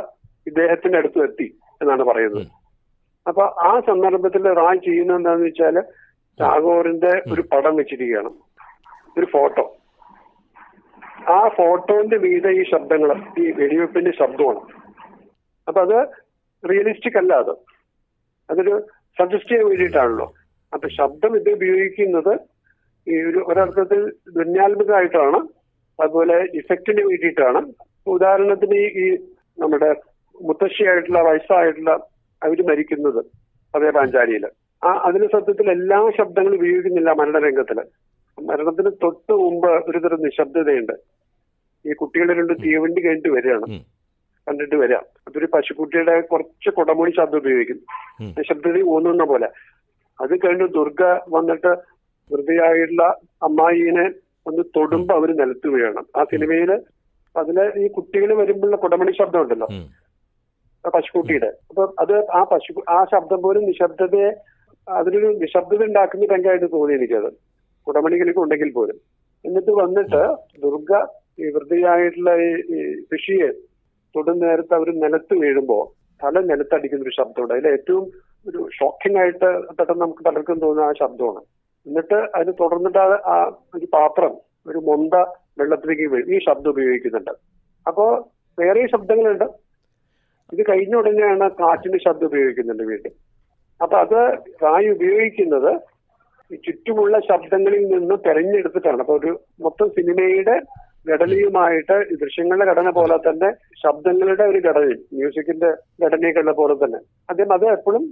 ഇദ്ദേഹത്തിന്റെ 0.47 0.97
അടുത്ത് 0.97 1.23
എത്തി 1.23 1.47
എന്നാണ് 1.81 2.03
പറയുന്നത്. 2.03 2.45
അപ്പൊ 3.27 3.43
ആ 3.61 3.79
സന്ദർഭത്തിൽ 3.79 4.53
റായ് 4.53 4.79
ചെയ്യുന്നത് 4.79 5.17
എന്താന്ന് 5.17 5.45
വെച്ചാൽ 5.45 5.81
ടാഗോറിന്റെ 6.39 7.21
ഒരു 7.33 7.41
പടം 7.41 7.75
വെച്ചിരിക്കുകയാണ്. 7.75 8.31
ഒരു 9.17 9.25
ഫോട്ടോ. 9.25 9.75
ആ 11.29 11.49
ഫോട്ടോന്റെ 11.49 12.17
മീതെ 12.17 12.49
ഈ 12.49 12.63
ശബ്ദങ്ങൾ 12.63 13.41
ഈ 13.41 13.51
വെടിവെപ്പിന്റെ 13.51 14.11
ശബ്ദമാണ്. 14.11 14.61
അപ്പൊ 15.67 15.81
അത് 15.81 16.07
റിയലിസ്റ്റിക് 16.69 17.17
അല്ല 17.17 17.33
അത്. 17.33 17.51
അതൊരു 18.49 18.87
സജസ്റ്റ് 19.19 19.49
ചെയ്യാൻ 19.49 19.67
വേണ്ടിയിട്ടാണല്ലോ. 19.67 20.33
അപ്പൊ 20.73 20.87
ശബ്ദം 20.87 21.35
ഇത് 21.35 21.49
ഉപയോഗിക്കുന്നത് 21.49 22.39
ഈ 23.07 23.21
ഒരു 23.21 23.37
ഒരർത്ഥത്തിൽ 23.47 24.13
ധന്യാത്മകമായിട്ടാണ് 24.37 25.39
അതുപോലെ 26.01 26.47
ഇഫക്റ്റിന് 26.53 27.01
വേണ്ടിയിട്ടാണ്. 27.01 27.73
ഉദാഹരണത്തിന് 28.07 28.75
ഈ 28.75 29.17
നമ്മുടെ 29.59 29.95
മുത്തശ്ശിയായിട്ടുള്ള 30.41 31.21
വയസ്സായിട്ടുള്ള 31.21 32.12
അവർ 32.43 32.67
മരിക്കുന്നത് 32.69 33.25
അതേ 33.75 33.89
പാഞ്ചാലിയിൽ. 33.89 34.49
ആ 34.83 34.87
അതിന് 34.87 35.25
സത്യത്തിൽ 35.25 35.71
എല്ലാ 35.71 36.11
ശബ്ദങ്ങളും 36.17 36.55
ഉപയോഗിക്കുന്നില്ല 36.55 37.11
മരണരംഗത്തിൽ. 37.11 37.81
മരണത്തിന് 38.41 38.91
തൊട്ട് 39.03 39.33
മുമ്പ് 39.33 39.67
ഒരുതരം 39.67 40.21
നിശബ്ദതയുണ്ട്. 40.21 40.93
ഈ 41.85 41.93
കുട്ടികളെ 41.93 42.33
രണ്ട് 42.33 42.53
തീവണ്ടി 42.53 43.05
കഴിഞ്ഞിട്ട് 43.05 43.29
വരികയാണ്. 43.29 43.79
കണ്ടിട്ട് 44.47 44.75
വരാം 44.75 45.03
അതൊരു 45.27 45.45
പശുക്കുട്ടിയുടെ 45.45 46.21
കുറച്ച് 46.21 46.69
കുടമൂടി 46.69 47.11
ശബ്ദം 47.11 47.37
ഉപയോഗിക്കും. 47.37 47.79
നിശബ്ദത 48.21 48.81
ഊന്നുന്ന 48.81 49.23
പോലെ. 49.23 49.49
അത് 50.21 50.37
കഴിഞ്ഞ് 50.37 50.67
ദുർഗ 50.67 51.19
വന്നിട്ട് 51.29 51.67
വൃതിയായിട്ടുള്ള 52.31 53.17
അമ്മായിനെ 53.43 54.11
ഒന്ന് 54.47 54.63
തൊടുമ്പോ 54.63 55.15
അവർ 55.15 55.35
നിലത്ത് 55.35 55.67
വീഴണം. 55.67 56.05
ആ 56.17 56.23
സിനിമയിൽ 56.23 56.71
അതിലെ 57.37 57.85
ഈ 57.85 57.87
കുട്ടികൾ 57.87 58.33
വരുമ്പോഴുള്ള 58.33 58.75
കുടമണി 58.75 59.11
ശബ്ദം 59.11 59.41
ഉണ്ടല്ലോ. 59.41 59.67
പശുക്കുട്ടിയുടെ. 60.89 61.47
അപ്പൊ 61.69 61.93
അത് 61.99 62.29
ആ 62.31 62.43
പശു 62.43 62.81
ആ 62.89 63.05
ശബ്ദം 63.05 63.41
പോലും 63.41 63.65
നിശബ്ദതയെ 63.65 64.31
അതിനൊരു 64.89 65.25
നിശബ്ദത 65.25 65.83
ഉണ്ടാക്കുന്ന 65.83 66.25
രംഗമായിട്ട് 66.25 66.71
തോന്നി 66.71 66.97
എനിക്കത്. 66.97 67.33
ഉണ്ടെങ്കിൽ 68.37 68.71
പോലും. 68.71 68.95
എന്നിട്ട് 69.45 69.71
വന്നിട്ട് 69.71 70.35
ദുർഗ 70.61 71.05
വൃത്തിയായിട്ടുള്ള 71.53 72.35
ഈ 72.35 73.01
കൃഷിയെ 73.01 73.47
തൊടും 74.15 74.39
നേരത്ത് 74.39 74.73
അവർ 74.73 74.99
നിലത്ത് 74.99 75.33
വീഴുമ്പോ 75.33 75.93
തല 76.23 76.39
നിലത്തടിക്കുന്ന 76.39 77.03
ഒരു 77.03 77.11
ശബ്ദമുണ്ട്. 77.17 77.53
അതിൽ 77.53 77.67
ഏറ്റവും 77.67 78.11
ഒരു 78.47 78.69
ഷോക്കിംഗ് 78.79 79.17
ആയിട്ട് 79.17 79.67
പെട്ടെന്ന് 79.67 80.01
നമുക്ക് 80.01 80.23
പലർക്കും 80.23 80.59
തോന്നുന്ന 80.59 80.89
ആ 80.89 80.93
ശബ്ദമാണ്. 80.99 81.41
എന്നിട്ട് 81.87 82.13
അതിന് 82.13 82.53
തുടർന്നിട്ട് 82.59 82.97
ആ 82.97 83.51
ഒരു 83.75 83.85
പാത്രം 83.93 84.37
ഒരു 84.67 84.77
മൊന്ത 84.77 85.13
വെള്ളത്തിലേക്ക് 85.57 86.03
വീഴും. 86.03 86.35
ഈ 86.35 86.39
ശബ്ദം 86.39 86.69
ഉപയോഗിക്കുന്നുണ്ട്. 86.69 87.31
അപ്പോ 87.87 88.29
വേറെ 88.59 88.87
ശബ്ദങ്ങളുണ്ട്. 88.87 89.43
ഇത് 90.53 90.61
കഴിഞ്ഞ 90.69 90.93
ഉടനെയാണ് 91.01 91.45
കാറ്റിന് 91.61 91.99
ശബ്ദം 92.05 92.27
ഉപയോഗിക്കുന്നുണ്ട് 92.29 92.83
വീണ്ടും. 92.91 93.13
അപ്പൊ 93.81 93.95
അത് 94.05 94.19
റായി 94.63 94.87
ഉപയോഗിക്കുന്നത് 94.95 95.71
ചുറ്റുമുള്ള 96.65 97.15
ശബ്ദങ്ങളിൽ 97.27 97.83
നിന്ന് 97.93 98.15
തെരഞ്ഞെടുത്തിട്ടാണ്. 98.25 98.99
അപ്പൊ 99.03 99.13
ഒരു 99.19 99.31
മൊത്തം 99.65 99.87
സിനിമയുടെ 99.97 100.55
ഘടനയുമായിട്ട് 101.07 101.95
ദൃശ്യങ്ങളുടെ 102.21 102.65
ഘടന 102.71 102.89
പോലെ 102.97 103.15
തന്നെ 103.25 103.49
ശബ്ദങ്ങളുടെ 103.81 104.43
ഒരു 104.51 104.59
ഘടനയും 104.67 104.99
മ്യൂസിക്കിന്റെ 105.17 105.69
ഘടനയൊക്കെ 106.03 106.53
പോലെ 106.61 106.75
തന്നെ. 106.83 106.99
അദ്ദേഹം 107.31 107.51
അത് 107.57 107.65
എപ്പോഴും 107.77 108.03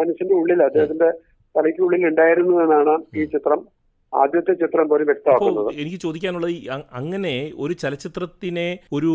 മനസ്സിന്റെ 0.00 0.34
ഉള്ളിൽ 0.40 0.60
അദ്ദേഹത്തിന്റെ 0.66 1.08
തലയ്ക്കുള്ളിൽ 1.54 2.02
ഉണ്ടായിരുന്നു 2.10 2.56
എന്നാണ് 2.64 2.94
ഈ 3.20 3.24
ചിത്രം 3.34 3.60
ആദ്യത്തെ 4.16 4.52
ചിത്രം 4.60 4.86
പോലും 4.88 5.06
വ്യക്തമാക്കുന്നത്. 5.06 5.68
എനിക്ക് 5.76 5.98
ചോദിക്കാനുള്ളത് 5.98 6.52
അങ്ങനെ 6.92 7.32
ഒരു 7.58 7.74
ചലച്ചിത്രത്തിനെ 7.82 8.66
ഒരു 8.92 9.10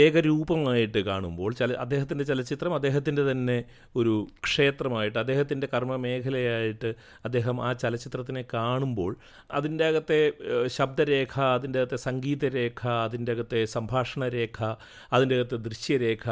ഏകരൂപമായിട്ട് 0.00 1.00
കാണുമ്പോൾ 1.08 1.50
അദ്ദേഹത്തിന്റെ 1.78 2.24
ചലച്ചിത്രം 2.24 2.74
അദ്ദേഹത്തിന്റെ 2.74 3.24
തന്നെ 3.30 3.56
ഒരു 3.94 4.14
ക്ഷേത്രമായിട്ട് 4.46 5.18
അദ്ദേഹത്തിന്റെ 5.18 5.68
കർമ്മ 5.72 5.96
മേഖലയായിട്ട് 6.04 6.90
അദ്ദേഹം 7.24 7.56
ആ 7.62 7.70
ചലച്ചിത്രത്തിനെ 7.82 8.44
കാണുമ്പോൾ 8.54 9.12
അതിന്റെ 9.50 9.86
അകത്തെ 9.86 10.20
ശബ്ദരേഖ 10.76 11.34
അതിന്റെ 11.54 11.80
അകത്തെ 11.80 12.00
സംഗീതരേഖ 12.06 12.82
അതിന്റെ 13.04 13.32
അകത്തെ 13.32 13.62
സംഭാഷണ 13.74 14.28
രേഖ 14.34 14.58
അതിന്റെ 15.12 15.36
അകത്തെ 15.38 15.58
ദൃശ്യരേഖ 15.66 16.24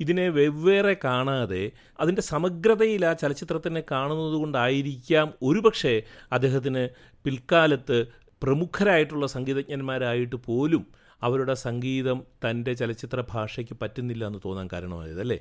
ഇതിനെ 0.00 0.26
വെവ്വേറെ 0.36 0.94
കാണാതെ 1.04 1.64
അതിന്റെ 1.98 2.22
സമഗ്രതയിൽ 2.28 3.02
ആ 3.04 3.14
ചലച്ചിത്രത്തിനെ 3.20 3.82
കാണുന്നത് 3.90 4.36
കൊണ്ടായിരിക്കാം 4.38 5.26
ഒരുപക്ഷെ 5.42 5.94
അദ്ദേഹത്തിന് 6.32 6.84
പിൽക്കാലത്ത് 7.24 8.06
പ്രമുഖരായിട്ടുള്ള 8.42 9.26
സംഗീതജ്ഞന്മാരായിട്ട് 9.26 10.36
പോലും 10.36 10.86
അവരുടെ 11.22 11.54
സംഗീതം 11.54 12.18
തന്റെ 12.44 12.72
ചലച്ചിത്ര 12.72 13.24
ഭാഷയ്ക്ക് 13.32 13.76
പറ്റുന്നില്ല 13.82 14.26
എന്ന് 14.26 14.38
തോന്നാൻ 14.44 14.68
കാരണമായത് 14.72 15.20
അല്ലേ 15.20 15.38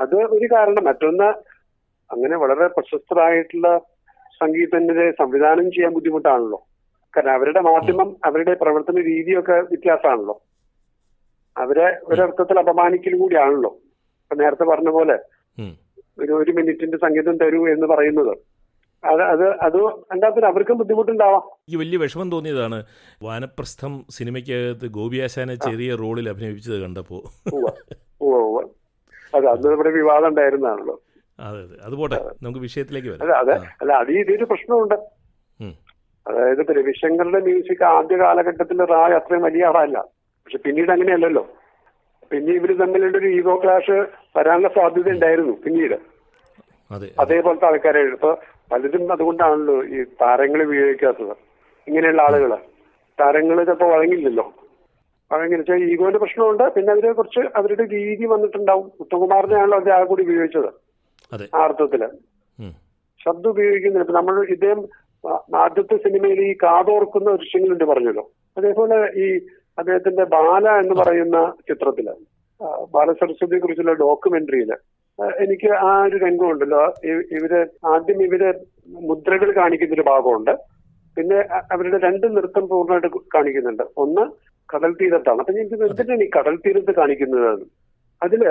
അത് 0.00 0.14
ഒരു 0.14 0.54
കാരണം. 0.54 0.84
മറ്റൊന്ന് 0.84 1.28
അങ്ങനെ 2.10 2.36
വളരെ 2.36 2.66
പ്രശസ്തരായിട്ടുള്ള 2.66 3.78
സംഗീതജ്ഞരെ 4.40 5.10
സംവിധാനം 5.10 5.70
ചെയ്യാൻ 5.70 5.92
ബുദ്ധിമുട്ടാണല്ലോ. 5.92 6.66
കാരണം 7.16 7.32
അവരുടെ 7.32 7.60
മാധ്യമം 7.60 8.16
അവരുടെ 8.24 8.54
പ്രവർത്തന 8.54 8.96
രീതിയൊക്കെ 9.00 9.52
വ്യത്യാസമാണല്ലോ. 9.52 10.42
അവരെ 11.56 11.98
ഒരർത്ഥത്തിൽ 12.04 12.58
അപമാനിക്കൽ 12.58 13.18
കൂടിയാണല്ലോ. 13.18 13.70
ഇപ്പൊ 14.22 14.36
നേരത്തെ 14.36 14.64
പറഞ്ഞ 14.64 14.88
പോലെ 14.88 15.18
ഒരു 16.18 16.32
ഒരു 16.32 16.52
മിനിറ്റിന്റെ 16.52 16.96
സംഗീതം 16.96 17.36
തരൂ 17.36 17.68
എന്ന് 17.68 17.86
പറയുന്നത്. 17.86 18.36
അത് 19.10 19.22
അത് 19.32 19.44
അത് 19.66 19.78
അതിനകത്ത് 20.12 20.44
അവർക്കും 20.50 20.78
ബുദ്ധിമുട്ടുണ്ടാവാം. 20.78 21.42
എനിക്ക് 21.60 21.78
വലിയ 21.78 21.98
വിഷമം 21.98 22.28
തോന്നിയതാണ് 22.32 22.78
വാനപ്രസ്ഥം 23.22 23.92
സിനിമയ്ക്കകത്ത് 24.10 24.86
ഗോപിയാശാനെ 24.98 25.54
ചെറിയ 25.54 25.94
റോളിൽ 25.94 26.28
അഭിനയിപ്പിച്ചത് 26.28 26.78
കണ്ടപ്പോ. 26.82 27.18
അതെ 29.34 29.48
അന്ന് 29.52 29.90
വിവാദം 29.98 30.28
ഉണ്ടായിരുന്നാണല്ലോ. 30.28 30.96
അതെ 31.38 31.60
അതെ. 31.62 31.76
അത് 31.86 31.94
പോട്ടെ 31.94 32.18
നമുക്ക് 32.42 32.58
വിഷയത്തിലേക്ക് 32.58 33.08
വരാം. 33.08 33.32
അതെ. 33.38 33.54
അല്ല 33.80 33.92
അത് 33.92 34.12
ഇതൊരു 34.12 34.44
പ്രശ്നമുണ്ട്. 34.44 34.96
അതായത് 36.26 36.62
രവിശങ്കറിന്റെ 36.76 37.38
മ്യൂസിക് 37.38 37.84
ആദ്യ 37.84 38.16
കാലഘട്ടത്തിൽ 38.16 38.78
റായ് 38.92 39.14
അത്രയും 39.14 39.42
വലിയ 39.42 39.64
ആളല്ല. 39.66 39.98
പക്ഷെ 40.46 40.58
പിന്നീട് 40.58 40.92
അങ്ങനെയല്ലല്ലോ. 40.92 41.44
പിന്നെ 42.32 42.52
ഇവർ 42.52 42.70
തമ്മിലുള്ള 42.78 43.16
ഒരു 43.18 43.26
ഈഗോ 43.26 43.54
ക്ലാഷ് 43.64 43.96
വരാനുള്ള 44.36 44.68
സാധ്യത 44.68 45.08
ഉണ്ടായിരുന്നു 45.08 45.54
പിന്നീട്. 45.64 45.96
അതെ 46.90 47.08
അതേപോലത്തെ 47.20 47.66
ആൾക്കാരെ 47.66 48.00
ഇപ്പൊ 48.00 48.30
പലരും 48.72 49.12
അതുകൊണ്ടാണല്ലോ 49.12 49.84
ഈ 49.84 50.04
താരങ്ങളെ 50.04 50.64
ഉപയോഗിക്കാത്തത്. 50.64 51.36
ഇങ്ങനെയുള്ള 51.88 52.22
ആളുകൾ. 52.22 52.56
താരങ്ങൾ 53.20 53.64
ചിലപ്പോ 53.64 53.86
വഴങ്ങില്ലല്ലോ. 53.88 54.52
വഴങ്ങി 55.32 55.84
ഈഗോന്റെ 55.92 56.18
പ്രശ്നമുണ്ട്. 56.18 56.72
പിന്നെ 56.72 56.92
അവരെ 56.92 57.12
കുറിച്ച് 57.12 57.40
അവരുടെ 57.56 57.84
രീതി 57.92 58.26
വന്നിട്ടുണ്ടാവും. 58.26 58.92
ഉത്തമകുമാറിനെയാണല്ലോ 59.00 59.78
അവരെ 59.78 59.92
ആകെ 59.92 60.04
കൂടി 60.04 60.22
ഉപയോഗിച്ചത്. 60.22 60.66
ആ 61.56 61.64
അർത്ഥത്തിൽ. 61.64 62.08
ശബ്ദം 63.24 63.50
ഉപയോഗിക്കുന്നില്ല. 63.50 64.02
ഇപ്പൊ 64.02 64.14
നമ്മൾ 64.14 64.46
ഇദ്ദേഹം 64.48 64.88
ആദ്യത്തെ 65.56 65.96
സിനിമയിൽ 65.96 66.40
ഈ 66.40 66.54
കാതോർക്കുന്ന 66.62 67.36
ദൃശ്യങ്ങളുണ്ട് 67.36 67.84
പറഞ്ഞല്ലോ. 67.84 68.30
അതേപോലെ 68.58 69.12
ഈ 69.16 69.40
അദ്ദേഹത്തിന്റെ 69.78 70.24
ബാല 70.24 70.68
എന്ന് 70.68 70.94
പറയുന്ന 70.94 71.52
ചിത്രത്തിൽ 71.68 72.10
ബാലസരസ്വതിയെ 72.94 73.58
കുറിച്ചുള്ള 73.58 73.92
ഡോക്യുമെന്ററിയിൽ 73.92 74.74
എനിക്ക് 75.18 75.68
ആ 75.88 75.90
ഒരു 76.06 76.16
രംഗമുണ്ടല്ലോ. 76.16 76.82
ഇവർ 77.36 77.52
ആദ്യം 77.92 78.20
ഇവർ 78.26 78.42
മുദ്രകൾ 79.10 79.48
കാണിക്കുന്ന 79.58 79.96
ഒരു 79.98 80.04
ഭാഗമുണ്ട്. 80.10 80.54
പിന്നെ 81.16 81.38
അവരുടെ 81.74 81.98
രണ്ട് 82.06 82.26
നൃത്തം 82.36 82.64
പൂർണമായിട്ട് 82.68 83.10
കാണിക്കുന്നുണ്ട്. 83.34 83.84
ഒന്ന് 84.04 84.24
കടൽ 84.68 84.92
തീരത്താണ്. 85.00 85.40
അപ്പൊ 85.42 85.52
ഞാൻ 85.56 85.64
എന്തിനാണ് 85.64 86.24
ഈ 86.26 86.30
കടൽ 86.36 86.54
തീരത്ത് 86.66 86.92
കാണിക്കുന്നത്? 87.00 87.64
അതിൽ 88.22 88.42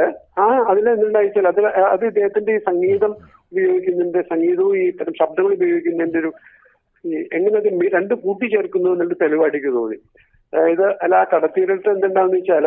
ആ 0.43 0.45
അതിൽ 0.71 0.85
എന്തുണ്ടായിച്ചാൽ 0.89 1.45
അതിൽ 1.51 1.65
അത് 1.93 2.03
ഇദ്ദേഹത്തിന്റെ 2.09 2.51
ഈ 2.57 2.59
സംഗീതം 2.69 3.11
ഉപയോഗിക്കുന്നതിന്റെ 3.51 4.21
സംഗീതവും 4.31 4.73
ഈ 4.79 4.83
ഇത്തരം 4.91 5.13
ശബ്ദങ്ങൾ 5.21 5.53
ഉപയോഗിക്കുന്നതിന്റെ 5.57 6.19
ഒരു 6.23 6.31
എങ്ങനെ 7.37 7.55
അത് 7.61 7.69
രണ്ട് 7.95 8.13
കൂട്ടിച്ചേർക്കുന്നു 8.25 8.89
എന്നുള്ള 8.93 9.15
തെളിവായിട്ട് 9.23 9.71
തോന്നി. 9.77 9.97
അതായത് 10.53 10.85
അല്ല 11.03 11.15
ആ 11.15 11.25
കടത്തീരത്ത് 11.33 11.89
എന്തുണ്ടാന്ന് 11.95 12.37
വെച്ചാൽ 12.37 12.65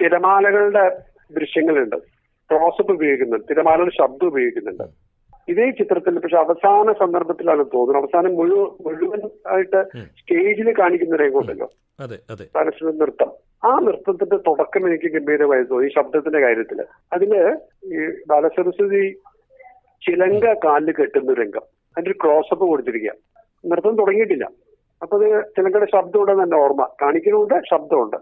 തിരമാലകളുടെ 0.00 0.84
ദൃശ്യങ്ങളുണ്ട്. 1.38 1.98
ക്ലോസപ്പ് 2.50 2.92
ഉപയോഗിക്കുന്നുണ്ട് 2.92 3.44
തിരമാലയുടെ 3.50 3.90
ശബ്ദം 3.90 4.26
ഉപയോഗിക്കുന്നുണ്ട്. 4.26 4.82
ഇതേ 5.48 5.70
ചിത്രത്തിൽ 5.70 6.18
പക്ഷെ 6.18 6.36
അവസാന 6.36 6.92
സന്ദർഭത്തിലാണ് 6.92 7.64
തോന്നുന്നത്. 7.64 7.96
അവസാനം 7.96 8.34
മുഴുവൻ 8.36 8.84
മുഴുവൻ 8.86 9.20
ആയിട്ട് 9.54 9.84
സ്റ്റേജിൽ 10.20 10.74
കാണിക്കുന്ന 10.78 11.16
രംഗമുണ്ടല്ലോ 11.16 11.70
ബാലശ്വര 12.56 12.92
നൃത്തം. 12.92 13.30
ആ 13.64 13.78
നൃത്തത്തിന്റെ 13.78 14.36
തുടക്കം 14.36 14.88
എനിക്ക് 14.88 15.12
ഗംഭീരമായി 15.14 15.62
തോന്നി 15.62 15.86
ഈ 15.86 15.90
ശബ്ദത്തിന്റെ 15.94 16.40
കാര്യത്തിൽ 16.40 16.84
അതിൽ 17.12 17.32
ഈ 17.84 18.08
ബാലസരസ്വതി 18.26 19.02
ചിലങ്ക 20.06 20.54
കാലിൽ 20.64 20.92
കെട്ടുന്ന 20.92 21.32
രംഗം. 21.32 21.64
അതിന്റെ 21.96 22.10
ഒരു 22.10 22.18
ക്ലോസപ്പ് 22.24 22.64
കൊടുത്തിരിക്കുക 22.64 23.12
നൃത്തം 23.66 23.96
തുടങ്ങിയിട്ടില്ല. 23.96 24.48
അപ്പൊ 25.02 25.24
അത് 25.24 25.44
ചിലങ്കയുടെ 25.56 25.86
ശബ്ദം 25.92 26.20
ഉണ്ടെന്ന് 26.20 26.42
എന്റെ 26.42 26.56
ഓർമ്മ. 26.56 26.88
കാണിക്കുന്നുണ്ട് 27.02 27.54
ശബ്ദമുണ്ട്. 27.70 28.16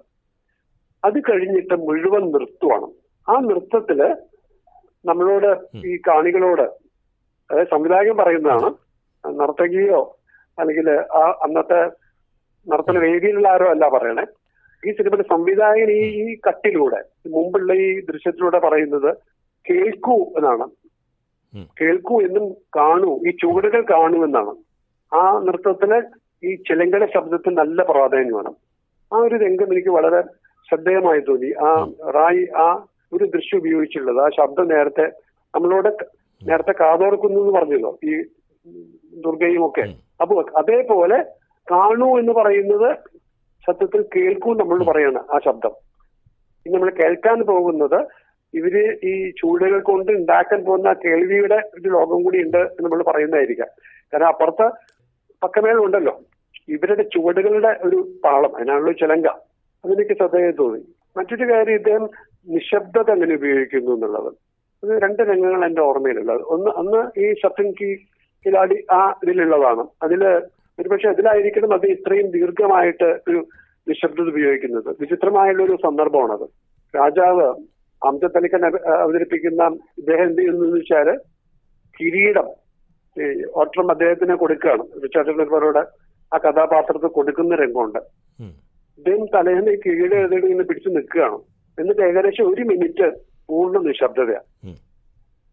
അത് 1.04 1.20
കഴിഞ്ഞിട്ട് 1.20 1.74
മുഴുവൻ 1.74 2.32
നൃത്തമാണ്. 2.32 2.86
ആ 3.28 3.34
നൃത്തത്തിൽ 3.40 4.00
നമ്മളോട് 5.04 5.50
ഈ 5.86 5.96
കാണികളോട് 6.08 6.66
അതായത് 7.50 7.68
സംവിധായകൻ 7.68 8.16
പറയുന്നതാണ് 8.16 8.68
നർത്തകിയോ 9.24 10.00
അല്ലെങ്കിൽ 10.58 10.88
ആ 11.20 11.22
അന്നത്തെ 11.44 11.80
നർത്തന 12.66 12.98
വേദിയിലുള്ള 12.98 13.48
ആരോ 13.48 13.66
അല്ല 13.70 13.88
പറയണേ. 13.88 14.24
ഈ 14.82 14.92
സിനിമയുടെ 14.92 15.22
സംവിധായകൻ 15.22 15.90
ഈ 15.90 16.02
ഈ 16.22 16.34
കട്ടിലൂടെ 16.48 17.00
മുമ്പുള്ള 17.34 17.72
ഈ 17.84 17.88
ദൃശ്യത്തിലൂടെ 18.00 18.58
പറയുന്നത് 18.58 19.10
കേൾക്കൂ 19.66 20.16
എന്നാണ്. 20.38 20.66
കേൾക്കൂ 21.80 22.16
എന്നും 22.20 22.46
കാണൂ 22.76 23.10
ഈ 23.28 23.30
ചുവടുകൾ 23.42 23.82
കാണൂ 23.90 24.24
എന്നാണ്. 24.24 24.52
ആ 25.12 25.22
നൃത്തത്തിന് 25.46 25.98
ഈ 26.44 26.54
ചിലങ്കട 26.68 27.04
ശബ്ദത്തിന് 27.14 27.56
നല്ല 27.58 27.82
പ്രാധാന്യമാണ്. 27.82 28.50
ആ 29.12 29.16
ഒരു 29.18 29.34
രംഗം 29.34 29.72
എനിക്ക് 29.72 29.88
വളരെ 29.88 30.20
ശ്രദ്ധേയമായി 30.68 31.20
തോന്നി. 31.20 31.50
ആ 31.66 31.68
റായി 32.10 32.42
ആ 32.64 32.68
ഒരു 33.12 33.24
ദൃശ്യം 33.24 33.58
ഉപയോഗിച്ചിട്ടുള്ളത്. 33.58 34.20
ആ 34.24 34.28
ശബ്ദം 34.38 34.68
നേരത്തെ 34.68 35.06
നമ്മളോട് 35.54 35.90
നേരത്തെ 36.42 36.74
കാതോർക്കുന്നു 36.80 37.40
എന്ന് 37.40 37.52
പറഞ്ഞല്ലോ 37.58 37.98
ഈ 38.04 38.14
ദുർഗയും 39.24 39.62
ഒക്കെ. 39.66 39.84
അപ്പൊ 40.20 40.44
അതേപോലെ 40.56 41.18
കാണൂ 41.70 42.08
എന്ന് 42.18 42.32
പറയുന്നത് 42.32 42.88
സത്യത്തിൽ 43.66 44.02
കേൾക്കൂ 44.14 44.50
നമ്മൾ 44.54 44.84
പറയാണ് 44.84 45.20
ആ 45.34 45.38
ശബ്ദം. 45.44 45.72
ഇനി 46.66 46.74
നമ്മൾ 46.74 46.90
കേൾക്കാൻ 46.90 47.38
പോകുന്നത് 47.50 47.98
ഇവർ 48.54 48.74
ഈ 49.10 49.12
ചൂടുകൾ 49.30 49.80
കൊണ്ട് 49.80 50.10
ഉണ്ടാക്കാൻ 50.12 50.60
പോകുന്ന 50.64 50.92
കേൾവിയുടെ 51.04 51.58
ഒരു 51.74 51.88
ലോകം 51.94 52.18
കൂടി 52.24 52.38
ഉണ്ട് 52.42 52.58
എന്ന് 52.58 52.84
നമ്മൾ 52.84 53.02
പറയുന്നതായിരിക്കാം. 53.02 53.70
കാരണം 54.12 54.26
അപ്പുറത്ത് 54.26 54.66
പക്കമേളുണ്ടല്ലോ 55.42 56.14
ഇവരുടെ 56.74 57.04
ചുവടുകളുടെ 57.14 57.72
ഒരു 57.84 57.98
പാളം 58.24 58.52
അതിനാണല്ലോ 58.56 58.92
ചിലങ്ക. 58.92 59.28
അതിനൊക്കെ 59.84 60.14
ശ്രദ്ധേയം 60.14 60.54
തോന്നി 60.60 60.80
മറ്റൊരു 61.16 61.44
കാര്യം 61.52 61.74
ഇദ്ദേഹം 61.74 62.04
നിശബ്ദത 62.54 63.10
എങ്ങനെ 63.10 63.34
ഉപയോഗിക്കുന്നു 63.34 63.92
എന്നുള്ളത്. 63.92 64.30
അത് 64.82 65.02
രണ്ട് 65.02 65.22
രംഗങ്ങൾ 65.22 65.64
എന്റെ 65.64 65.82
ഓർമ്മയിലുള്ളത് 65.82 66.42
ഒന്ന് 66.54 66.70
അന്ന് 66.80 67.20
ഈ 67.20 67.34
ഷട്ടിൻ 67.34 67.70
കി 67.70 67.94
കിലാടി 68.46 68.76
ആ 68.92 69.00
ഇതിലുള്ളതാണ്. 69.24 69.84
അതിൽ 70.02 70.22
ഒരുപക്ഷെ 70.78 71.08
അതിലായിരിക്കണം 71.08 71.72
അത് 71.74 71.86
ഇത്രയും 71.86 72.30
ദീർഘമായിട്ട് 72.30 73.08
ഒരു 73.28 73.46
നിശബ്ദത 73.88 74.28
ഉപയോഗിക്കുന്നത്. 74.28 74.96
വിചിത്രമായുള്ള 75.00 75.62
ഒരു 75.62 75.76
സന്ദർഭമാണത്. 75.84 76.46
രാജാവ് 76.96 77.46
അംജത്തലിക്കൻ 78.02 78.62
അവതരിപ്പിക്കുന്ന 79.04 79.64
ഇദ്ദേഹം 79.98 80.22
എന്ത് 80.22 80.40
ചെയ്യുന്നു 80.40 80.66
വെച്ചാൽ 80.76 81.08
കിരീടം 81.98 82.48
ഈ 83.16 83.42
ഓട്ടം 83.56 83.90
അദ്ദേഹത്തിന് 83.90 84.34
കൊടുക്കുകയാണ്. 84.34 84.84
റിച്ചാർഡ് 85.02 85.84
ആ 86.34 86.38
കഥാപാത്രത്തെ 86.44 87.06
കൊടുക്കുന്ന 87.06 87.54
രംഗമുണ്ട്. 87.54 87.98
അദ്ദേഹം 87.98 88.54
ഇദ്ദേഹം 88.98 89.26
തലേന്ന് 89.34 89.72
കിരീടം 89.86 90.18
എഴുതിയിട്ട് 90.18 90.46
ഇങ്ങനെ 90.46 90.66
പിടിച്ചു 90.68 90.88
നിൽക്കുകയാണ്. 90.88 91.38
എന്നിട്ട് 91.78 92.02
ഏകദേശം 92.02 92.54
ഒരു 92.54 92.62
മിനിറ്റ് 92.62 93.12
പൂർണ 93.48 93.78
നിശബ്ദതയാണ് 93.78 94.76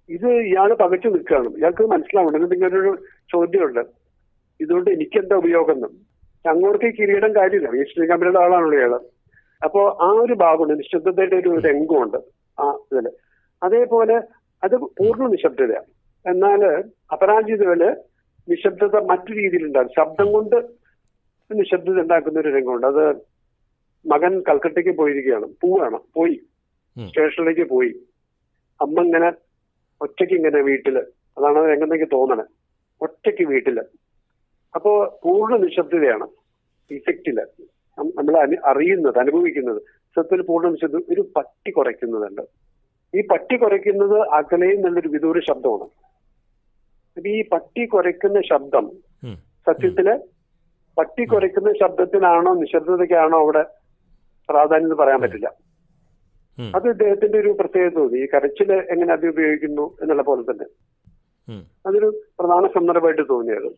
ഇത് 0.09 0.27
ഇയാൾ 0.27 0.73
പകച്ചു 0.73 1.07
നിൽക്കുകയാണ്. 1.07 1.49
ഇയാൾക്ക് 1.49 1.83
മനസ്സിലാവണം 1.83 2.53
ഇങ്ങനെ 2.53 2.79
ഒരു 2.79 2.97
ചോദ്യമുണ്ട്. 3.31 3.79
ഇതുകൊണ്ട് 4.61 4.89
എനിക്കെന്താ 4.89 5.35
ഉപയോഗം? 5.35 5.73
എന്ന് 5.73 5.87
അങ്ങോട്ട് 6.49 6.85
ഈ 6.85 6.91
കിരീടം 6.91 7.35
കാര്യമില്ല. 7.35 7.81
ഈ 7.81 7.83
ശ്രീകമ്പനിയുടെ 7.83 8.39
ആളാണല്ലോ 8.39 8.77
ഇയാൾ. 8.77 8.99
അപ്പോ 9.63 9.97
ആ 10.01 10.07
ഒരു 10.07 10.33
ഭാഗമുണ്ട്. 10.33 10.73
നിശബ്ദതയുടെ 10.73 11.35
ഒരു 11.35 11.59
രംഗമുണ്ട്. 11.59 12.17
ആ 12.61 12.77
ഇതിൽ. 12.91 13.09
അതേപോലെ 13.63 14.21
അത് 14.63 14.75
പൂർണ 14.75 15.27
നിശബ്ദതയാണ് 15.27 15.85
എന്നാൽ 16.29 16.83
അപരാജിതയിൽ 17.13 17.95
നിശബ്ദത 18.49 18.95
മറ്റു 18.95 19.31
രീതിയിലുണ്ടാകും. 19.33 19.89
ശബ്ദം 19.89 20.31
കൊണ്ട് 20.31 20.55
നിശബ്ദത 21.55 21.99
ഉണ്ടാക്കുന്ന 21.99 22.39
ഒരു 22.39 22.49
രംഗമുണ്ട്. 22.49 22.87
അത് 22.87 23.15
മകൻ 24.05 24.41
കൽക്കട്ടയ്ക്ക് 24.41 24.97
പോയിരിക്കുകയാണ്. 24.97 25.45
പോവാണ്. 25.61 25.99
പോയി. 26.15 26.39
സ്റ്റേഷനിലേക്ക് 27.07 27.69
പോയി. 27.69 27.93
അമ്മ 28.81 29.01
ഇങ്ങനെ 29.01 29.33
ഒറ്റയ്ക്ക് 30.01 30.35
ഇങ്ങനെ 30.35 30.61
വീട്ടിൽ. 30.61 30.97
അതാണ് 31.37 31.57
എങ്ങനെയൊക്കെ 31.57 31.83
രംഗത്തേക്ക് 31.83 32.11
തോന്നണേ. 32.13 32.43
ഒറ്റയ്ക്ക് 33.01 33.43
വീട്ടിൽ. 33.43 33.79
അപ്പോ 34.75 35.19
പൂർണ 35.23 35.57
നിശബ്ദതയാണ് 35.57 36.27
ഇഫക്റ്റിൽ. 36.91 37.41
നമ്മൾ 37.99 38.59
അറിയുന്നത് 38.65 39.19
അനുഭവിക്കുന്നത്. 39.19 39.81
സത്യത്തിൽ 40.15 40.41
പൂർണ 40.41 40.69
നിശബ്ദ 40.69 40.95
ഒരു 41.09 41.29
പട്ടി 41.35 41.71
കുറയ്ക്കുന്നതുണ്ട്. 41.71 42.41
ഈ 43.15 43.21
പട്ടി 43.21 43.57
കുറയ്ക്കുന്നത് 43.57 44.19
അകലെയും 44.19 44.81
നല്ലൊരു 44.81 45.07
വിദൂര 45.07 45.39
ശബ്ദമാണ്. 45.39 45.83
അപ്പൊ 47.17 47.29
ഈ 47.29 47.43
പട്ടി 47.47 47.85
കുറയ്ക്കുന്ന 47.85 48.41
ശബ്ദം. 48.41 48.91
സത്യത്തിൽ 49.67 50.19
പട്ടി 50.97 51.25
കുറയ്ക്കുന്ന 51.25 51.73
ശബ്ദത്തിനാണോ 51.73 52.53
നിശബ്ദതയ്ക്കാണോ 52.53 53.39
അവിടെ 53.39 53.65
പ്രാധാന്യം 54.53 54.85
എന്ന് 54.85 54.95
പറയാൻ 54.95 55.21
പറ്റില്ല. 55.21 55.47
അത് 56.75 56.87
ഇദ്ദേഹത്തിന്റെ 56.89 57.37
ഒരു 57.39 57.51
പ്രത്യേകത 57.59 57.93
തോന്നി. 57.93 58.19
ഈ 58.19 58.27
കരച്ചിൽ 58.33 58.71
എങ്ങനെ 58.91 59.13
അത് 59.13 59.25
ഉപയോഗിക്കുന്നു 59.27 59.85
എന്നുള്ള 60.01 60.23
പോലെ 60.23 60.43
തന്നെ. 60.51 60.67
അതൊരു 61.87 62.09
പ്രധാന 62.39 62.67
സന്ദർഭമായിട്ട് 62.67 63.23
തോന്നിയത്. 63.29 63.69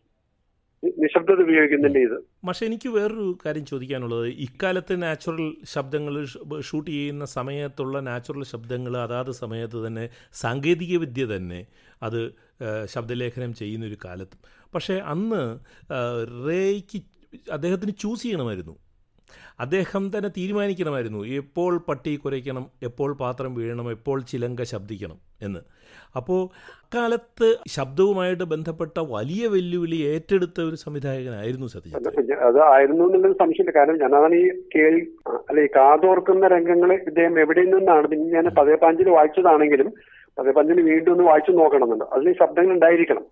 നിശബ്ദത 1.02 1.40
ഉപയോഗിക്കുന്നതിന്റെ 1.42 2.00
ഇത്. 2.00 2.18
പക്ഷെ 2.46 2.66
എനിക്ക് 2.66 2.88
വേറൊരു 2.88 3.38
കാര്യം 3.46 3.64
ചോദിക്കാനുള്ളത്. 3.66 4.26
ഇക്കാലത്ത് 4.26 5.02
നാച്ചുറൽ 5.02 5.46
ശബ്ദങ്ങൾ 5.64 6.14
ഷൂട്ട് 6.60 6.90
ചെയ്യുന്ന 6.90 7.24
സമയത്തുള്ള 7.24 8.00
നാച്ചുറൽ 8.00 8.44
ശബ്ദങ്ങൾ 8.44 8.96
അതാത് 8.96 9.30
സമയത്ത് 9.30 9.86
തന്നെ 9.86 10.08
സാങ്കേതിക 10.32 10.98
വിദ്യ 10.98 11.24
തന്നെ 11.24 11.60
അത് 12.02 12.20
ശബ്ദലേഖനം 12.84 13.54
ചെയ്യുന്ന 13.54 13.86
ഒരു 13.86 13.96
കാലത്ത്. 14.04 14.36
പക്ഷേ 14.74 14.94
അന്ന് 15.12 15.42
റേക്ക് 16.48 16.98
അദ്ദേഹത്തിന് 17.52 17.92
ചൂസ് 18.00 18.22
ചെയ്യണമായിരുന്നു. 18.22 18.76
അദ്ദേഹം 19.60 20.10
തന്നെ 20.16 20.28
തീരുമാനിക്കണമായിരുന്നു 20.28 21.26
എപ്പോൾ 21.26 21.80
പട്ടി 21.88 22.16
കുരയ്ക്കണം 22.16 22.66
എപ്പോൾ 22.82 23.16
പാത്രം 23.16 23.54
വീഴണം 23.54 23.90
എപ്പോൾ 23.90 24.22
ചിലങ്ക 24.22 24.62
ശബ്ദിക്കണം 24.62 25.18
എന്ന്. 25.42 25.60
അപ്പോൾ 26.16 26.40
അക്കാലത്ത് 26.84 27.56
ശബ്ദവുമായിട്ട് 27.68 28.44
ബന്ധപ്പെട്ട 28.44 28.98
വലിയ 28.98 29.46
വെല്ലുവിളി 29.46 29.96
ഏറ്റെടുത്ത 29.96 30.60
ഒരു 30.60 30.76
സംവിധായകനായിരുന്നു 30.76 31.66
സത്യജിത്ത്. 31.66 32.32
അത് 32.32 32.60
ആയിരുന്നു 32.62 33.04
എന്നുള്ളത് 33.04 33.32
സംശയമില്ല. 33.32 33.78
കാരണം 33.78 33.98
ഞാൻ 33.98 34.34
ഈ 34.34 34.60
കേൾ 34.74 35.06
അല്ലെ 35.48 35.64
ഈ 35.64 35.66
കാതോർക്കുന്ന 35.66 36.46
രംഗങ്ങൾ 36.46 36.92
ഇദ്ദേഹം 36.92 37.40
എവിടെ 37.40 37.64
നിന്നാണ് 37.64 38.06
പിന്നെ 38.06 38.32
ഞാൻ 38.34 38.44
പതേ 38.44 38.74
പാഞ്ചിൽ 38.74 39.10
വായിച്ചതാണെങ്കിലും 39.10 39.92
പതേ 40.38 40.50
പാഞ്ചിൽ 40.50 40.80
വീണ്ടും 40.80 41.12
ഒന്ന് 41.12 41.24
വായിച്ചു 41.24 41.50
നോക്കണമെന്നുണ്ട്. 41.50 42.04
അതിൽ 42.04 42.30
ഈ 42.30 42.32
ശബ്ദങ്ങൾ 42.32 42.72
ഉണ്ടായിരിക്കണം. 42.72 43.24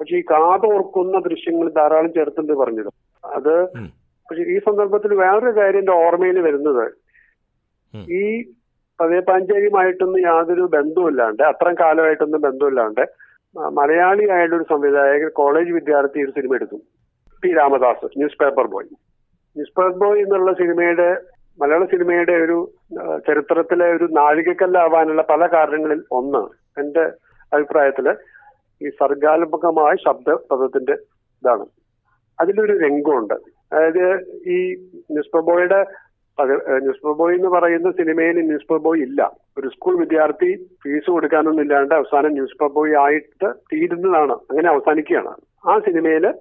പക്ഷെ 0.00 0.16
ഈ 0.16 0.20
കാതോർക്കുന്ന 0.20 1.18
ദൃശ്യങ്ങൾ 1.18 1.68
ധാരാളം 1.68 2.12
ചേർത്തുണ്ട് 2.12 2.52
പറഞ്ഞത്. 2.52 2.92
അത്. 3.24 3.68
പക്ഷെ 4.30 4.42
ഈ 4.42 4.58
സന്ദർഭത്തിൽ 4.58 5.14
വേറൊരു 5.14 5.56
കാര്യം 5.56 5.78
എന്റെ 5.78 5.92
ഓർമ്മയിൽ 5.92 6.38
വരുന്നത്. 6.40 6.84
ഈ 7.96 8.42
പതിയെ 9.00 9.20
പതേപാഞ്ചേരിയുമായിട്ടൊന്നും 9.20 10.20
യാതൊരു 10.20 10.60
ബന്ധമില്ലാണ്ട് 10.60 11.42
അത്രയും 11.42 11.76
കാലമായിട്ടൊന്നും 11.80 12.40
ബന്ധമില്ലാണ്ട് 12.40 13.02
മലയാളി 13.58 14.24
ആയിട്ടൊരു 14.30 14.62
ഒരു 14.62 14.68
സംവിധായകൻ 14.70 15.28
കോളേജ് 15.28 15.70
വിദ്യാർത്ഥി 15.70 16.24
ഒരു 16.24 16.30
സിനിമ 16.30 16.54
എടുത്തു. 16.54 16.76
P. 17.42 17.48
Ramadas 17.56 18.04
newspaper 18.42 18.66
boy. 18.66 18.86
Newspaper 19.78 19.96
boy 19.98 20.22
എന്നുള്ള 20.22 20.52
സിനിമയുടെ 20.52 21.08
മലയാള 21.60 21.84
സിനിമയുടെ 21.84 22.32
ഒരു 22.32 22.58
ചരിത്രത്തിലെ 23.28 23.86
ഒരു 23.96 24.08
നാഴികക്കല്ലാവാനുള്ള 24.12 25.22
പല 25.22 25.46
കാരണങ്ങളിൽ 25.46 26.02
ഒന്ന് 26.12 26.42
എന്റെ 26.80 27.04
അഭിപ്രായത്തിൽ 27.52 28.06
ഈ 28.82 28.88
സർഗാത്മകമായ 29.00 29.94
ശബ്ദ 30.06 30.30
പദത്തിന്റെ 30.50 30.92
ഇതാണ്. 31.42 31.66
അതിലൊരു 32.40 32.74
രംഗമുണ്ട്. 32.84 33.57
അതായത് 33.72 34.04
ഈ 34.46 34.58
ന്യൂസ് 35.10 35.36
ബോയുടെ 35.36 35.86
ന്യൂസ് 36.78 37.06
ബോയ് 37.18 37.36
എന്ന് 37.36 37.48
പറയുന്ന 37.48 37.90
സിനിമയിൽ 37.90 38.36
ന്യൂസ് 38.46 38.72
ബോയ് 38.72 39.00
ഇല്ല. 39.02 39.20
ഒരു 39.58 39.68
സ്കൂൾ 39.68 39.98
വിദ്യാർത്ഥി 39.98 40.50
ഫീസ് 40.82 41.10
കൊടുക്കാനൊന്നും 41.10 41.62
ഇല്ലാണ്ട് 41.62 41.94
അവസാനം 41.94 42.32
ന്യൂസ് 42.32 42.68
ബോയ് 42.76 42.94
ആയിട്ട് 42.94 43.48
തീരുന്നതാണ്. 43.72 44.32
അങ്ങനെ 44.32 44.68
അവസാനിക്കുകയാണ്. 44.68 45.32
ആ 45.68 45.78
സിനിമയിൽ 45.78 46.34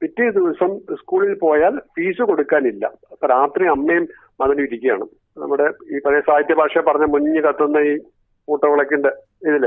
പിറ്റേ 0.00 0.30
ദിവസം 0.30 0.78
സ്കൂളിൽ 0.78 1.34
പോയാൽ 1.38 1.78
ഫീസ് 1.78 2.22
കൊടുക്കാനില്ല. 2.22 2.86
അപ്പൊ 2.86 3.26
രാത്രി 3.26 3.66
അമ്മയും 3.66 4.08
മകനും 4.40 4.64
ഇരിക്കുകയാണ്. 4.64 5.06
നമ്മുടെ 5.38 5.66
ഈ 5.96 5.98
പഴയ 5.98 6.20
സാഹിത്യ 6.20 6.54
ഭാഷ 6.54 6.78
പറഞ്ഞ 6.78 7.04
മുഞ്ഞ് 7.04 7.42
കത്തുന്ന 7.42 7.78
ഈ 7.78 7.96
കൂട്ടവിളക്കിന്റെ 8.48 9.08
ഇതിൽ. 9.48 9.66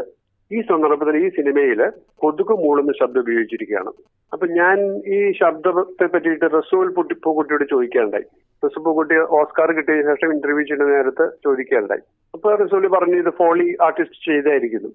ഈ 0.52 0.62
സന്ദർഭത്തിൽ 0.62 1.18
ഈ 1.18 1.30
സിനിമയിൽ 1.30 1.92
കൊതുക് 2.16 2.54
മൂളുന്ന 2.54 2.92
ശബ്ദം 3.00 3.22
ഉപയോഗിച്ചിരിക്കുകയാണ്. 3.22 3.92
അപ്പൊ 4.34 4.48
ഞാൻ 4.48 4.80
ഈ 5.08 5.32
ശബ്ദത്തെ 5.32 6.06
പറ്റിയിട്ട് 6.06 6.46
റസൂൽ 6.46 6.94
പുട്ടി 6.94 7.16
പൂക്കുട്ടിയോട് 7.24 7.66
ചോദിക്കാണ്ടായി 7.70 8.24
റസൂൽ 8.66 8.84
പൂക്കുട്ടി 8.84 9.16
ഓസ്കാർ 9.16 9.72
കിട്ടിയ 9.72 10.02
ശേഷം 10.02 10.34
ഇന്റർവ്യൂ 10.34 10.62
ചെയ്യുന്ന 10.62 10.96
നേരത്ത് 10.96 11.30
ചോദിക്കാണ്ടായി 11.46 12.02
അപ്പൊ 12.34 12.56
റസൂൽ 12.56 12.88
പറഞ്ഞു 12.88 13.16
ഇത് 13.16 13.30
ഫോളി 13.30 13.78
ആർട്ടിസ്റ്റ് 13.82 14.32
ചെയ്തായിരിക്കുന്നു. 14.32 14.90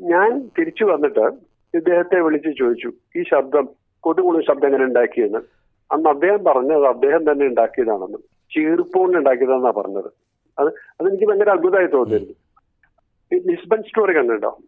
ഞാൻ 0.00 0.50
തിരിച്ചു 0.58 0.84
വന്നിട്ട് 0.84 1.26
ഇദ്ദേഹത്തെ 1.74 2.20
വിളിച്ച് 2.20 2.50
ചോദിച്ചു 2.58 2.92
ഈ 3.16 3.22
ശബ്ദം 3.22 3.68
കൊതുകുള്ള 4.00 4.40
ശബ്ദം 4.40 4.66
എങ്ങനെ 4.66 4.84
ഉണ്ടാക്കിയെന്ന്? 4.84 5.38
അന്ന് 5.92 6.08
അദ്ദേഹം 6.08 6.44
പറഞ്ഞത് 6.44 6.86
അദ്ദേഹം 6.86 7.32
തന്നെ 7.32 7.46
ഉണ്ടാക്കിയതാണെന്ന്. 7.46 8.18
ചീർപ്പുകൊണ്ട് 8.54 9.16
ഉണ്ടാക്കിയതാണെന്നാ 9.18 9.72
പറഞ്ഞത്. 9.76 10.10
അത് 10.58 10.68
അതെനിക്ക് 11.00 11.24
ഭയങ്കര 11.24 11.50
അത്ഭുതമായി 11.50 11.86
തോന്നിയിരുന്നു. 11.86 12.34
ലിസ്ബൺ 13.32 13.82
സ്റ്റോറി 13.82 14.16
കണ്ടിട്ടുണ്ടോ? 14.16 14.58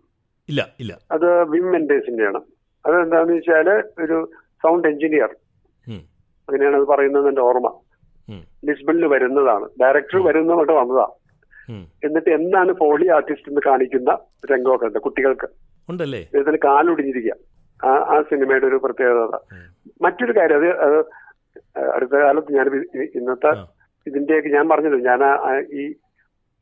ഇല്ല 0.50 0.60
ഇല്ല. 0.82 0.92
അത് 1.14 1.28
വിം 1.52 1.66
മെന്റേഴ്സിന്റെയാണ് 1.74 2.40
അതെന്താന്ന് 2.84 3.32
വെച്ചാൽ 3.36 3.68
ഒരു 4.04 4.18
സൗണ്ട് 4.64 4.88
എഞ്ചിനീയർ 4.88 5.30
അങ്ങനെയാണ് 6.48 6.76
അത് 6.80 6.86
പറയുന്നത് 6.92 7.26
എന്റെ 7.30 7.42
ഓർമ്മ. 7.48 7.68
ലിസ്ബണിൽ 8.68 9.04
വരുന്നതാണ്. 9.14 9.66
ഡയറക്ടർ 9.80 10.18
വരുന്നതുകൊണ്ട് 10.28 10.72
വന്നതാ. 10.80 11.06
എന്നിട്ട് 12.06 12.30
എന്താണ് 12.38 12.70
ഫോളി 12.72 13.06
ആർട്ടിസ്റ്റ് 13.16 13.50
എന്ന് 13.50 13.62
കാണിക്കുന്ന 13.66 14.10
രംഗമൊക്കെ 14.52 14.86
ഉണ്ട് 14.86 14.98
കുട്ടികൾക്ക്. 15.06 15.48
ഉണ്ടല്ലേ? 15.88 16.22
ഇതിന് 16.40 16.58
കാലൊടിഞ്ഞിരിക്കുക 16.66 17.36
ആ 17.80 17.90
ആ 18.14 18.16
സിനിമയുടെ 18.30 18.66
ഒരു 18.70 18.78
പ്രത്യേകത. 18.84 19.36
മറ്റൊരു 20.04 20.32
കാര്യം 20.38 20.58
അത് 20.86 20.98
അടുത്ത 21.94 22.14
കാലത്ത് 22.24 22.50
ഞാൻ 22.58 22.66
ഇന്നത്തെ. 23.18 23.52
ഇതിന്റെയൊക്കെ 24.06 24.50
ഞാൻ 24.56 24.66
പറഞ്ഞല്ലോ 24.68 25.00
ഞാൻ 25.10 25.22
ഈ 25.80 25.84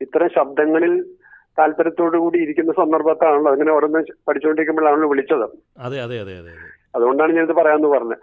ഇത്തരം 0.01 0.29
ശബ്ദങ്ങളിൽ 0.37 0.93
താല്പര്യത്തോടു 1.59 2.17
കൂടി 2.23 2.37
ഇരിക്കുന്ന 2.45 2.71
സന്ദർഭത്താണല്ലോ 2.79 3.51
അങ്ങനെ 3.55 3.71
ഓരോന്ന് 3.77 4.01
പഠിച്ചുകൊണ്ടിരിക്കുമ്പോഴാണല്ലോ 4.27 5.09
വിളിച്ചത്. 5.13 5.45
അതെ 5.87 5.99
അതെ 6.05 6.17
അതെ 6.23 6.35
അതെ 6.41 6.51
അതെ. 6.55 6.69
അതുകൊണ്ടാണ് 6.95 7.37
ഞാനിത് 7.37 7.55
പറയാമെന്ന് 7.59 7.91
പറഞ്ഞത് 7.95 8.17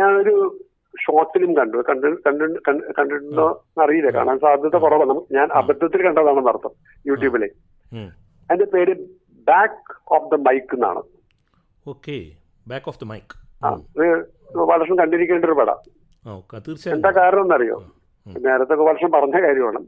ഞാനൊരു 0.00 0.34
ഷോർട്ട് 1.04 1.32
ഫിലിം 1.34 1.52
കണ്ടു 1.58 1.78
കണ്ടു 1.88 2.08
കണ്ടു 2.26 2.44
കണ്ടിട്ടുണ്ടോ 2.98 3.46
അറിയില്ല. 3.82 4.10
കാണാൻ 4.16 4.38
സാധ്യത 4.44 4.78
കുറവാണ്. 4.84 5.14
ഞാൻ 5.36 5.46
അബദ്ധത്തിൽ 5.60 6.00
കണ്ടതാണെന്ന് 6.06 6.50
അർത്ഥം 6.52 6.74
യൂട്യൂബിലെ. 7.10 7.48
അതിന്റെ 8.48 8.66
പേര് 8.74 8.94
ബാക്ക് 9.46 9.96
ഓഫ് 10.16 10.28
ദ 10.32 10.38
മൈക്ക് 10.48 10.74
എന്നാണ്. 10.78 11.02
Okay. 11.86 12.16
Back 12.66 12.88
off 12.92 13.00
the 13.02 13.08
mic 13.12 13.34
വർഷം 14.72 14.94
കണ്ടിരിക്കേണ്ട 15.00 15.44
ഒരു 15.50 15.56
പടം. 15.60 15.78
എന്താ 16.94 17.10
കാരണം 17.18 17.44
എന്നറിയോ 17.46 17.78
നേരത്തെ 18.26 18.74
വർഷം 18.88 19.10
പറഞ്ഞ 19.14 19.36
കാര്യമാണ്. 19.46 19.80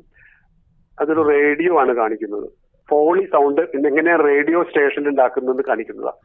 അതൊരു 1.01 1.23
റേഡിയോ 1.35 1.73
ആണ് 1.83 1.93
കാണിക്കുന്നത്. 2.01 2.49
ഫോണി 2.89 3.25
സൗണ്ട് 3.35 3.63
പിന്നെ 3.73 3.87
എങ്ങനെയാണ് 3.93 4.23
റേഡിയോ 4.31 4.59
സ്റ്റേഷൻ 4.69 5.05
ഉണ്ടാക്കുന്നത് 5.11 5.63
കാണിക്കുന്നതാണ് 5.69 6.19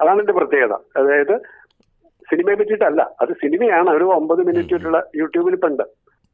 അതാണ് 0.00 0.20
എന്റെ 0.22 0.34
പ്രത്യേകത. 0.38 0.74
അതായത് 1.00 1.34
സിനിമയെ 2.28 2.56
പറ്റിയിട്ടല്ല 2.60 3.02
അത് 3.22 3.32
സിനിമയാണ്. 3.42 3.88
ഒരു 3.98 4.06
ഒമ്പത് 4.18 4.40
മിനിറ്റിട്ടുള്ള 4.48 4.98
യൂട്യൂബിൽ 5.20 5.54
ഇപ്പൊ 5.58 5.68
ഉണ്ട് 5.72 5.84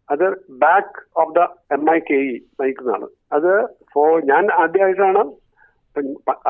അത് 0.09 0.24
back 0.64 1.00
off 1.22 1.33
the 1.38 1.40
M 1.76 1.85
I 1.96 1.98
K 2.09 2.18
E 2.28 2.33
നയിക്കുന്നതാണ് 2.61 3.06
അത് 3.37 3.50
ഫോ 3.92 4.02
ഞാൻ 4.30 4.44
ആദ്യമായിട്ടാണ് 4.62 5.22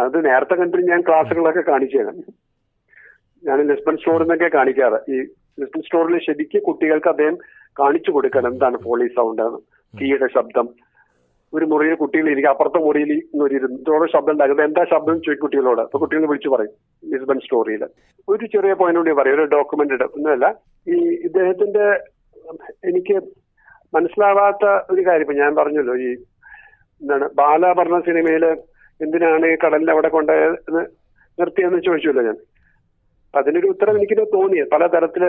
അത് 0.03 0.17
നേരത്തെ 0.29 0.55
കണ്ടിട്ട് 0.61 0.91
ഞാൻ 0.93 1.03
ക്ലാസ്സുകളൊക്കെ 1.09 1.65
കാണിച്ചു 1.71 1.99
ഞാൻ 3.43 3.61
ലിസ്ബൺ 3.71 3.97
സ്റ്റോറിൽ 3.99 4.25
നിന്നൊക്കെ 4.25 4.49
കാണിക്കാറ്. 4.57 4.99
ഈ 5.13 5.17
ലിസ്ബൺ 5.61 5.83
സ്റ്റോറിൽ 5.87 6.17
ശരിക്കും 6.27 6.63
കുട്ടികൾക്ക് 6.69 7.11
അദ്ദേഹം 7.13 7.37
കാണിച്ചു 7.81 8.11
കൊടുക്കണം 8.17 8.53
എന്താണ് 8.55 8.79
ഫോളി 8.87 9.07
സൗണ്ട് 9.19 9.45
തീയുടെ 9.95 10.29
ശബ്ദം 10.37 10.67
ഒരു 11.55 11.65
മുറിയിൽ 11.65 11.95
കുട്ടികൾ 11.95 12.31
ഇരിക്കുക 12.31 12.51
അപ്പുറത്തെ 12.51 12.79
മുറിയിൽ 12.79 13.23
ഒരു 13.43 14.09
ശബ്ദം 14.13 14.33
ഉണ്ടാക്കുന്നത് 14.33 14.67
എന്താ 14.67 14.85
ശബ്ദം 14.91 15.15
ചോദിക്കും 15.15 15.43
കുട്ടികളോട്. 15.43 15.81
അപ്പൊ 15.81 15.99
കുട്ടികൾ 15.99 16.27
വിളിച്ചു 16.27 16.49
പറയും. 16.49 16.73
ലിസ്ബൺ 17.13 17.41
സ്റ്റോറിയിൽ 17.41 17.85
ഒരു 18.29 18.47
ചെറിയ 18.47 18.73
പോയിന്റ് 18.73 18.99
കൂടി 18.99 19.13
പറയും. 19.13 19.35
ഒരു 19.35 19.45
ഡോക്യുമെന്റ് 19.45 20.05
ഒന്നുമല്ല. 20.05 20.55
ഈ 20.89 20.97
ഇദ്ദേഹത്തിന്റെ 21.25 21.87
എനിക്ക് 22.85 23.17
മനസ്സിലാവാത്ത 23.95 24.67
ഒരു 24.91 25.07
കാര്യം 25.07 25.21
ഇപ്പൊ 25.21 25.35
ഞാൻ 25.35 25.55
പറഞ്ഞല്ലോ. 25.55 25.97
ഈ 25.97 26.11
എന്താണ് 27.03 27.29
ബാല 27.35 27.73
പറഞ്ഞ 27.73 28.01
സിനിമയിൽ 28.01 28.45
എന്തിനാണ് 29.01 29.47
ഈ 29.47 29.57
കടലിൽ 29.67 29.91
അവിടെ 29.91 30.09
കൊണ്ടുപോയത് 30.09 30.87
നിർത്തിയെന്ന് 31.39 31.79
ചോദിച്ചല്ലോ 31.79 32.23
ഞാൻ. 32.23 32.37
അതിനൊരു 33.35 33.67
ഉത്തരം 33.67 33.97
എനിക്ക് 33.97 34.27
തോന്നിയത്. 34.35 34.69
പലതരത്തിൽ 34.69 35.25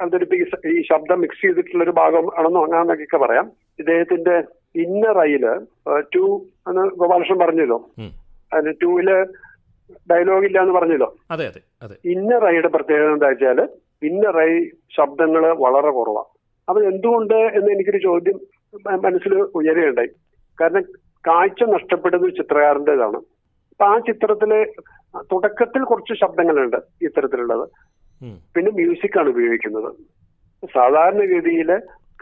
അവതരിപ്പിക്ക 0.00 0.68
ഈ 0.68 0.82
ശബ്ദം 0.82 1.20
മിക്സ് 1.20 1.42
ചെയ്തിട്ടുള്ള 1.42 1.84
ഒരു 1.84 1.90
ഭാഗം 1.90 2.38
ആണെന്നോ 2.38 2.64
അങ്ങനെന്നൊക്കെ 2.64 3.16
പറയാം. 3.16 3.50
ഇദ്ദേഹത്തിന്റെ 3.78 4.42
ഇന്നർ 4.74 5.16
ഐയിൽ 5.28 5.44
ടു 6.14 6.24
എന്ന് 6.68 6.82
ഗോപാലകൃഷ്ണൻ 7.00 7.38
പറഞ്ഞല്ലോ. 7.38 7.78
അതിന് 8.54 8.72
ടൂവിൽ 8.82 9.08
ഡയലോഗ് 10.10 10.46
ഇല്ല 10.48 10.58
എന്ന് 10.64 10.74
പറഞ്ഞല്ലോ. 10.74 11.08
അതെ 11.30 11.44
അതെ 11.50 11.60
അതെ. 11.82 11.96
ഇന്നർ 12.12 12.44
ഐയുടെ 12.52 12.70
പ്രത്യേകത 12.76 13.12
എന്താ 13.16 13.28
വെച്ചാൽ 13.32 13.60
ഇന്നർ 14.08 14.36
ഐ 14.40 14.50
ശബ്ദങ്ങൾ 14.96 15.42
വളരെ 15.64 15.90
കുറവാണ് 15.98 16.30
അത് 16.68 16.78
എന്തുകൊണ്ട് 16.92 17.38
എന്ന് 17.58 17.70
എനിക്കൊരു 17.74 18.00
ചോദ്യം 18.08 18.38
മനസ്സിൽ 19.04 19.32
ഉയരുകയുണ്ടായി. 19.58 20.10
കാരണം 20.58 20.84
കാഴ്ച 21.24 21.62
നഷ്ടപ്പെടുന്ന 21.74 22.26
ഒരു 22.26 22.34
ചിത്രകാരന്റെതാണ്. 22.40 23.18
അപ്പൊ 23.72 23.84
ആ 23.84 23.98
ചിത്രത്തിലെ 24.08 24.60
തുടക്കത്തിൽ 25.32 25.82
കുറച്ച് 25.90 26.14
ശബ്ദങ്ങളുണ്ട് 26.20 26.78
ഇത്തരത്തിലുള്ളത്. 27.06 27.64
പിന്നെ 28.54 28.70
മ്യൂസിക് 28.78 29.18
ആണ് 29.20 29.28
ഉപയോഗിക്കുന്നത്. 29.34 29.90
സാധാരണഗതിയിൽ 30.74 31.70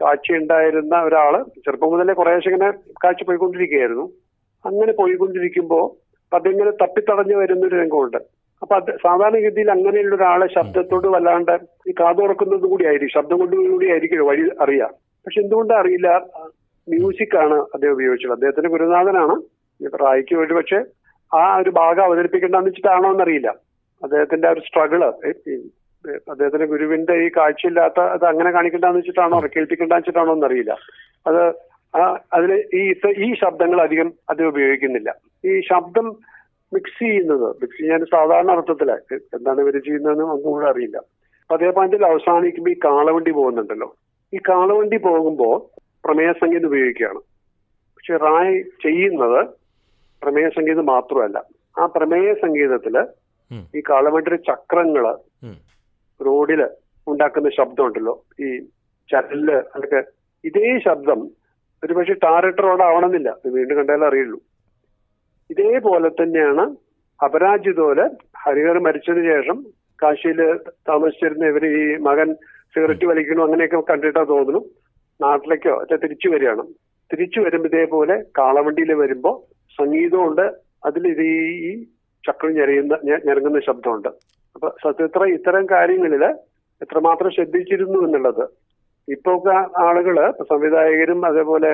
കാഴ്ചയുണ്ടായിരുന്ന 0.03 1.03
ഒരാൾ 1.03 1.43
ചെറുപ്പം 1.43 1.93
മുതലേ 1.93 2.13
കുറേശ്ശെ 2.13 2.51
ഇങ്ങനെ 2.51 2.71
കാഴ്ച 3.05 3.25
പോയിക്കൊണ്ടിരിക്കുകയായിരുന്നു. 3.25 4.13
അങ്ങനെ 4.65 4.93
പോയിക്കൊണ്ടിരിക്കുമ്പോൾ 4.93 6.11
അതിങ്ങനെ 6.35 6.71
തപ്പിത്തടഞ്ഞു 6.71 7.37
വരുന്ന 7.37 7.67
ഒരു 7.67 7.75
രംഗമുണ്ട്. 7.75 8.17
അപ്പൊ 8.63 8.77
അത് 8.77 8.97
സാധാരണഗതിയിൽ 8.97 9.71
അങ്ങനെയുള്ള 9.71 10.15
ഒരാളെ 10.15 10.49
ശബ്ദത്തോട് 10.55 11.09
വല്ലാണ്ട് 11.09 11.59
ഈ 11.89 11.93
കാതുറക്കുന്നത് 11.93 12.61
കൂടി 12.61 12.85
ആയിരിക്കും 12.85 13.23
ശബ്ദം 13.23 13.39
കൊണ്ട് 13.39 13.57
കൂടി 13.57 13.91
ആയിരിക്കും 13.91 14.27
വഴി 14.27 14.51
അറിയാം. 14.61 14.91
പക്ഷെ 15.27 15.41
എന്തുകൊണ്ടാ 15.41 15.81
അറിയില്ല. 15.81 16.27
മ്യൂസിക് 16.89 17.37
ആണ് 17.37 17.55
അദ്ദേഹം 17.55 17.93
ഉപയോഗിച്ചത്. 17.93 18.33
അദ്ദേഹത്തിന്റെ 18.33 18.71
ഗുരുനാഥനാണ്. 18.71 19.43
റായിക്ക് 19.97 20.35
ഒരു 20.35 20.55
പക്ഷെ 20.55 20.85
ആ 21.37 21.57
ഒരു 21.57 21.71
ഭാഗം 21.71 22.05
അവതരിപ്പിക്കേണ്ടെന്ന് 22.05 22.69
വെച്ചിട്ടാണോ 22.69 23.11
എന്നറിയില്ല. 23.13 23.49
അദ്ദേഹത്തിന്റെ 24.03 24.49
ആ 24.49 24.51
ഒരു 24.51 24.61
സ്ട്രഗിൾ 24.61 25.05
അദ്ദേഹത്തിന്റെ 26.09 26.67
ഗുരുവിന്റെ 26.67 27.15
ഈ 27.15 27.31
കാഴ്ചയില്ലാത്ത 27.37 28.01
അത് 28.01 28.25
അങ്ങനെ 28.25 28.51
കാണിക്കണ്ടെന്ന് 28.51 28.99
വെച്ചിട്ടാണോ 28.99 29.41
കേൾപ്പിക്കണ്ടെന്ന് 29.41 30.01
വെച്ചിട്ടാണോ 30.01 30.33
എന്നറിയില്ല. 30.35 30.77
അത് 31.27 31.43
ആ 31.97 32.19
അതിൽ 32.33 32.53
ഈ 32.75 32.83
ഈ 33.27 33.35
ശബ്ദങ്ങൾ 33.35 33.83
അധികം 33.83 34.13
അത് 34.31 34.43
ഉപയോഗിക്കുന്നില്ല. 34.45 35.15
ഈ 35.45 35.61
ശബ്ദം 35.61 36.17
മിക്സ് 36.73 37.03
ചെയ്യുന്നത് 37.03 37.47
മിക്സ് 37.63 37.81
ചെയ്യാൻ 37.81 38.05
സാധാരണ 38.05 38.51
അർത്ഥത്തിൽ. 38.51 38.91
എന്താണ് 39.37 39.61
ഇവർ 39.61 39.77
ചെയ്യുന്നതെന്ന് 39.79 40.25
ഒന്നും 40.25 40.53
കൂടെ 40.53 40.67
അറിയില്ല. 40.67 40.97
അപ്പൊ 41.43 41.55
അതേ 41.57 41.71
പോയിന്റിൽ 41.71 42.07
അവസാനിക്കുമ്പോൾ 42.07 42.71
ഈ 42.71 42.77
കാളവണ്ടി 42.85 43.31
പോകുന്നുണ്ടല്ലോ. 43.31 43.97
ഈ 44.35 44.39
കാളവണ്ടി 44.49 44.97
പോകുമ്പോൾ 44.97 45.57
പ്രമേയ 46.05 46.33
സംഗീതം 46.33 46.67
ഉപയോഗിക്കുകയാണ്. 46.67 47.21
പക്ഷെ 47.97 48.17
റായ് 48.17 48.63
ചെയ്യുന്നത് 48.63 49.41
പ്രമേയ 50.23 50.49
സംഗീതം 50.49 50.87
മാത്രമല്ല. 50.87 51.39
ആ 51.79 51.87
പ്രമേയ 51.87 52.35
സംഗീതത്തിൽ 52.35 53.07
ഈ 53.77 53.81
കാളവണ്ടിയുടെ 53.91 54.43
ചക്രങ്ങൾ 54.53 55.05
റോഡിൽ 56.27 56.69
ഉണ്ടാക്കുന്ന 57.07 57.51
ശബ്ദം 57.51 57.87
ഉണ്ടല്ലോ 57.87 58.25
ഈ 58.41 58.59
ചരലിൽ 59.13 59.51
അതൊക്കെ. 59.51 60.05
ഇതേ 60.45 60.79
ശബ്ദം 60.79 61.31
ഒരു 61.85 61.95
പക്ഷേ 61.95 62.13
ടാറിട്ട് 62.13 62.63
റോഡ് 62.63 62.83
ആവണമെന്നില്ല 62.83 63.37
വീണ്ടും 63.47 63.77
കണ്ടാലേ 63.77 64.07
അറിയുള്ളൂ. 64.07 64.41
ഇതേപോലെ 65.51 66.09
തന്നെയാണ് 66.09 66.77
അപരാജിതോൽ 67.25 68.11
ഹരിഹർ 68.39 68.79
മരിച്ചതിന് 68.79 69.25
ശേഷം 69.25 69.65
കാശിയിൽ 70.03 70.57
താമസിച്ചിരുന്ന 70.57 71.47
ഇവർ 71.47 71.67
ഈ 71.67 71.97
മകൻ 71.97 72.35
സിഗരറ്റ് 72.75 73.07
വലിക്കണോ 73.07 73.45
അങ്ങനെയൊക്കെ 73.45 73.81
കണ്ടിട്ടാ 73.81 74.25
തോന്നുന്നു. 74.25 74.65
നാട്ടിലേക്കോ 75.21 75.83
ഒക്കെ 75.83 75.97
തിരിച്ചു 75.97 76.29
വരികയാണ്. 76.29 76.63
തിരിച്ചു 77.13 77.41
വരുമ്പോ 77.41 77.69
ഇതേപോലെ 77.69 78.25
കാളവണ്ടിയിൽ 78.39 78.93
വരുമ്പോ 78.93 79.45
സംഗീതമുണ്ട്. 79.79 80.53
അതിൽ 80.85 81.09
ഇത് 81.09 81.23
ഈ 81.23 81.85
ചക്രം 82.27 82.53
ഞെറിയുന്ന 82.53 82.99
ഞെ- 83.05 83.27
ഞെരങ്ങുന്ന 83.27 83.61
ശബ്ദമുണ്ട്. 83.61 84.09
അപ്പൊ 84.57 84.69
സത്യത്ര 84.85 85.25
ഇത്തരം 85.37 85.65
കാര്യങ്ങളിൽ 85.67 86.25
എത്രമാത്രം 86.85 87.31
ശ്രദ്ധിച്ചിരുന്നു 87.31 87.99
എന്നുള്ളത്. 88.07 88.45
ഇപ്പൊ 89.09 89.33
ആളുകൾ 89.87 90.17
സംവിധായകരും 90.51 91.21
അതേപോലെ 91.27 91.71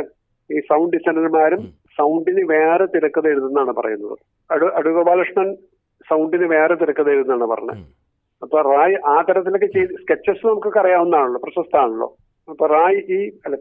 ഈ 0.50 0.58
സൗണ്ട് 0.60 0.92
ഡിസൈനർമാരും 0.96 1.62
സൗണ്ടിന് 1.98 2.42
വേറെ 2.54 2.84
തിരക്കഥ 2.84 3.26
എഴുതുന്നതാണ് 3.26 3.72
പറയുന്നത്. 3.72 4.16
അടു 4.50 4.66
അടുഗോപാലകൃഷ്ണൻ 4.78 5.48
സൗണ്ടിന് 6.10 6.44
വേറെ 6.44 6.74
തിരക്കഥ 6.74 7.08
എഴുതുന്നതാണ് 7.08 7.46
പറഞ്ഞത്. 7.52 7.80
അപ്പൊ 8.42 8.58
റായ് 8.60 8.96
ആ 9.12 9.16
തരത്തിലൊക്കെ 9.28 9.66
ചെയ്ത് 9.66 9.92
സ്കെച്ചസ് 10.02 10.46
നമുക്കൊക്കെ 10.46 10.80
അറിയാവുന്നതാണല്ലോ 10.80 11.40
പ്രശസ്തമാണല്ലോ. 11.44 12.08
അപ്പൊ 12.48 12.66
റായ് 12.66 12.98
ഈ 13.16 13.18
അല്ല 13.46 13.56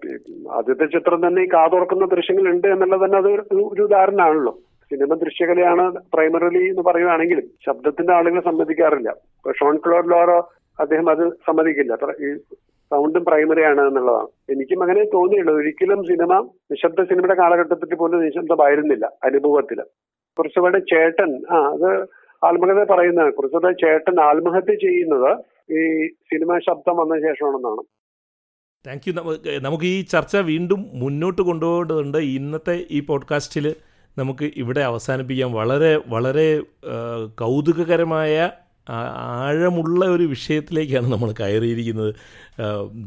ആദ്യത്തെ 0.57 0.85
ചിത്രം 0.85 1.27
തന്നെ 1.27 1.41
ഈ 1.41 1.47
കാതോർക്കുന്ന 1.53 2.05
ദൃശ്യങ്ങൾ 2.05 2.47
ഉണ്ട് 2.53 2.67
എന്നുള്ളത് 2.67 3.03
തന്നെ 3.05 3.17
അത് 3.17 3.29
ഒരു 3.71 3.81
ഉദാഹരണമാണല്ലോ. 3.83 4.53
സിനിമ 4.89 5.13
ദൃശ്യകലയാണ് 5.13 5.93
പ്രൈമറിലി 6.13 6.69
എന്ന് 6.69 6.81
പറയുകയാണെങ്കിലും 6.81 7.43
ശബ്ദത്തിന്റെ 7.65 8.13
ആളുകൾ 8.13 8.39
സമ്മതിക്കാറില്ല 8.39 9.15
ഷോൺ 9.59 9.77
ക്ലോഡ് 9.77 10.11
ലോറോ 10.11 10.51
അദ്ദേഹം 10.79 11.09
അത് 11.09 11.29
സമ്മതിക്കില്ല. 11.29 11.93
ഈ 12.25 12.37
സൗണ്ടും 12.91 13.25
പ്രൈമറി 13.25 13.61
ആണ് 13.61 13.81
എന്നുള്ളതാണ്. 13.81 14.27
എനിക്കും 14.51 14.81
അങ്ങനെ 14.83 15.03
തോന്നിയുള്ളൂ 15.03 15.55
ഒരിക്കലും 15.55 16.03
സിനിമ 16.03 16.49
നിശബ്ദ 16.71 17.03
സിനിമയുടെ 17.03 17.33
കാലഘട്ടത്തിൽ 17.33 17.95
പോലും 17.95 18.25
നിശബ്ദമായിരുന്നില്ല 18.25 19.11
അനുഭവത്തിൽ. 19.23 19.83
കുറച്ചുകൂടെ 20.39 20.79
ചേട്ടൻ 20.79 21.43
ആ 21.51 21.55
അത് 21.55 21.91
ആത്മകഥ 22.43 22.83
പറയുന്നതാണ്. 22.83 23.33
കുറച്ചുകൂടെ 23.33 23.73
ചേട്ടൻ 23.73 24.19
ആത്മഹത്യ 24.19 24.75
ചെയ്യുന്നത് 24.75 25.37
ഈ 25.73 26.07
സിനിമ 26.07 26.57
ശബ്ദം 26.57 26.97
വന്ന 26.97 27.19
ശേഷമാണെന്നാണ്. 27.19 27.81
Thank 28.87 29.09
you. 29.09 29.13
നമുക്ക് 29.59 29.85
ഈ 29.85 30.01
ചർച്ച 30.01 30.37
വീണ്ടും 30.37 30.85
മുന്നോട്ട് 30.93 31.41
കൊണ്ടുപോകേണ്ടതുണ്ട്. 31.41 32.17
ഇന്നത്തെ 32.17 32.79
ഈ 32.91 32.99
പോഡ്കാസ്റ്റിൽ 32.99 33.75
നമുക്ക് 34.17 34.45
ഇവിടെ 34.55 34.81
അവസാനിപ്പിക്കാം. 34.81 35.53
വളരെ 35.53 35.95
വളരെ 36.07 36.61
കൗതുകകരമായ 37.39 38.51
ആഴമുള്ള 38.89 40.05
ഒരു 40.05 40.23
വിഷയത്തിലേക്കാണ് 40.23 41.11
നമ്മൾ 41.11 41.33
കയറിയിരിക്കുന്നത്. 41.39 42.11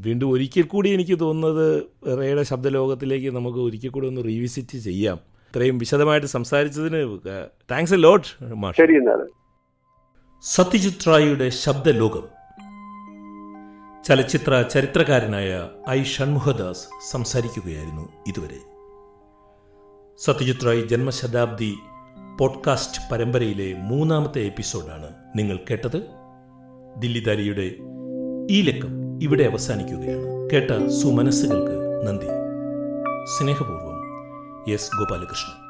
വീണ്ടും 0.07 0.31
ഒരിക്കൽ 0.31 0.63
കൂടി 0.63 0.89
എനിക്ക് 0.91 1.21
തോന്നുന്നത് 1.21 1.83
റേയുടെ 2.19 2.43
ശബ്ദലോകത്തിലേക്ക് 2.43 3.37
നമുക്ക് 3.37 3.59
ഒരിക്കൽ 3.59 3.89
കൂടി 3.89 4.07
ഒന്ന് 4.07 4.25
റീവിസിറ്റ് 4.25 4.79
ചെയ്യാം. 4.79 5.19
ഇത്രയും 5.51 5.79
വിശദമായിട്ട് 5.79 6.27
സംസാരിച്ചതിന് 6.27 7.19
താങ്ക്സ് 7.71 7.95
എ 7.95 7.97
ലോട്ട് 7.97 8.55
മാഷ്. 8.55 8.77
ശരി 8.77 8.99
സത്യജിത് 10.43 11.09
റായിയുടെ 11.09 11.49
ശബ്ദലോകം. 11.49 12.27
ചലച്ചിത്ര 14.05 14.63
ചരിത്രകാരനായ 14.63 15.69
ഐ 15.91 16.03
ഷൺമുഖദാസ് 16.03 16.85
സംസാരിക്കുകയായിരുന്നു 17.11 18.05
ഇതുവരെ. 18.27 18.61
സത്യജിത് 20.25 20.67
റായ് 20.67 20.89
ജന്മശതാബ്ദി 20.89 21.75
പോഡ്കാസ്റ്റ് 22.41 23.03
പരമ്പരയിലെ 23.13 23.75
മൂന്നാമത്തെ 23.79 24.41
എപ്പിസോഡാണ് 24.41 25.09
നിങ്ങൾ 25.37 25.59
കേട്ടത്. 25.71 26.07
ദില്ലിദാരിയുടെ 26.97 27.75
ഈ 28.51 28.63
ലക്കം 28.63 29.23
ഇവിടെ 29.23 29.45
അവസാനിക്കുകയാണ്. 29.45 30.51
കേട്ട 30.51 30.87
സുമനസ്സുകൾക്ക് 30.89 32.07
നന്ദി. 32.07 32.27
സ്നേഹപൂർവം 33.25 34.03
എസ് 34.73 34.97
ഗോപാലകൃഷ്ണൻ. 34.99 35.68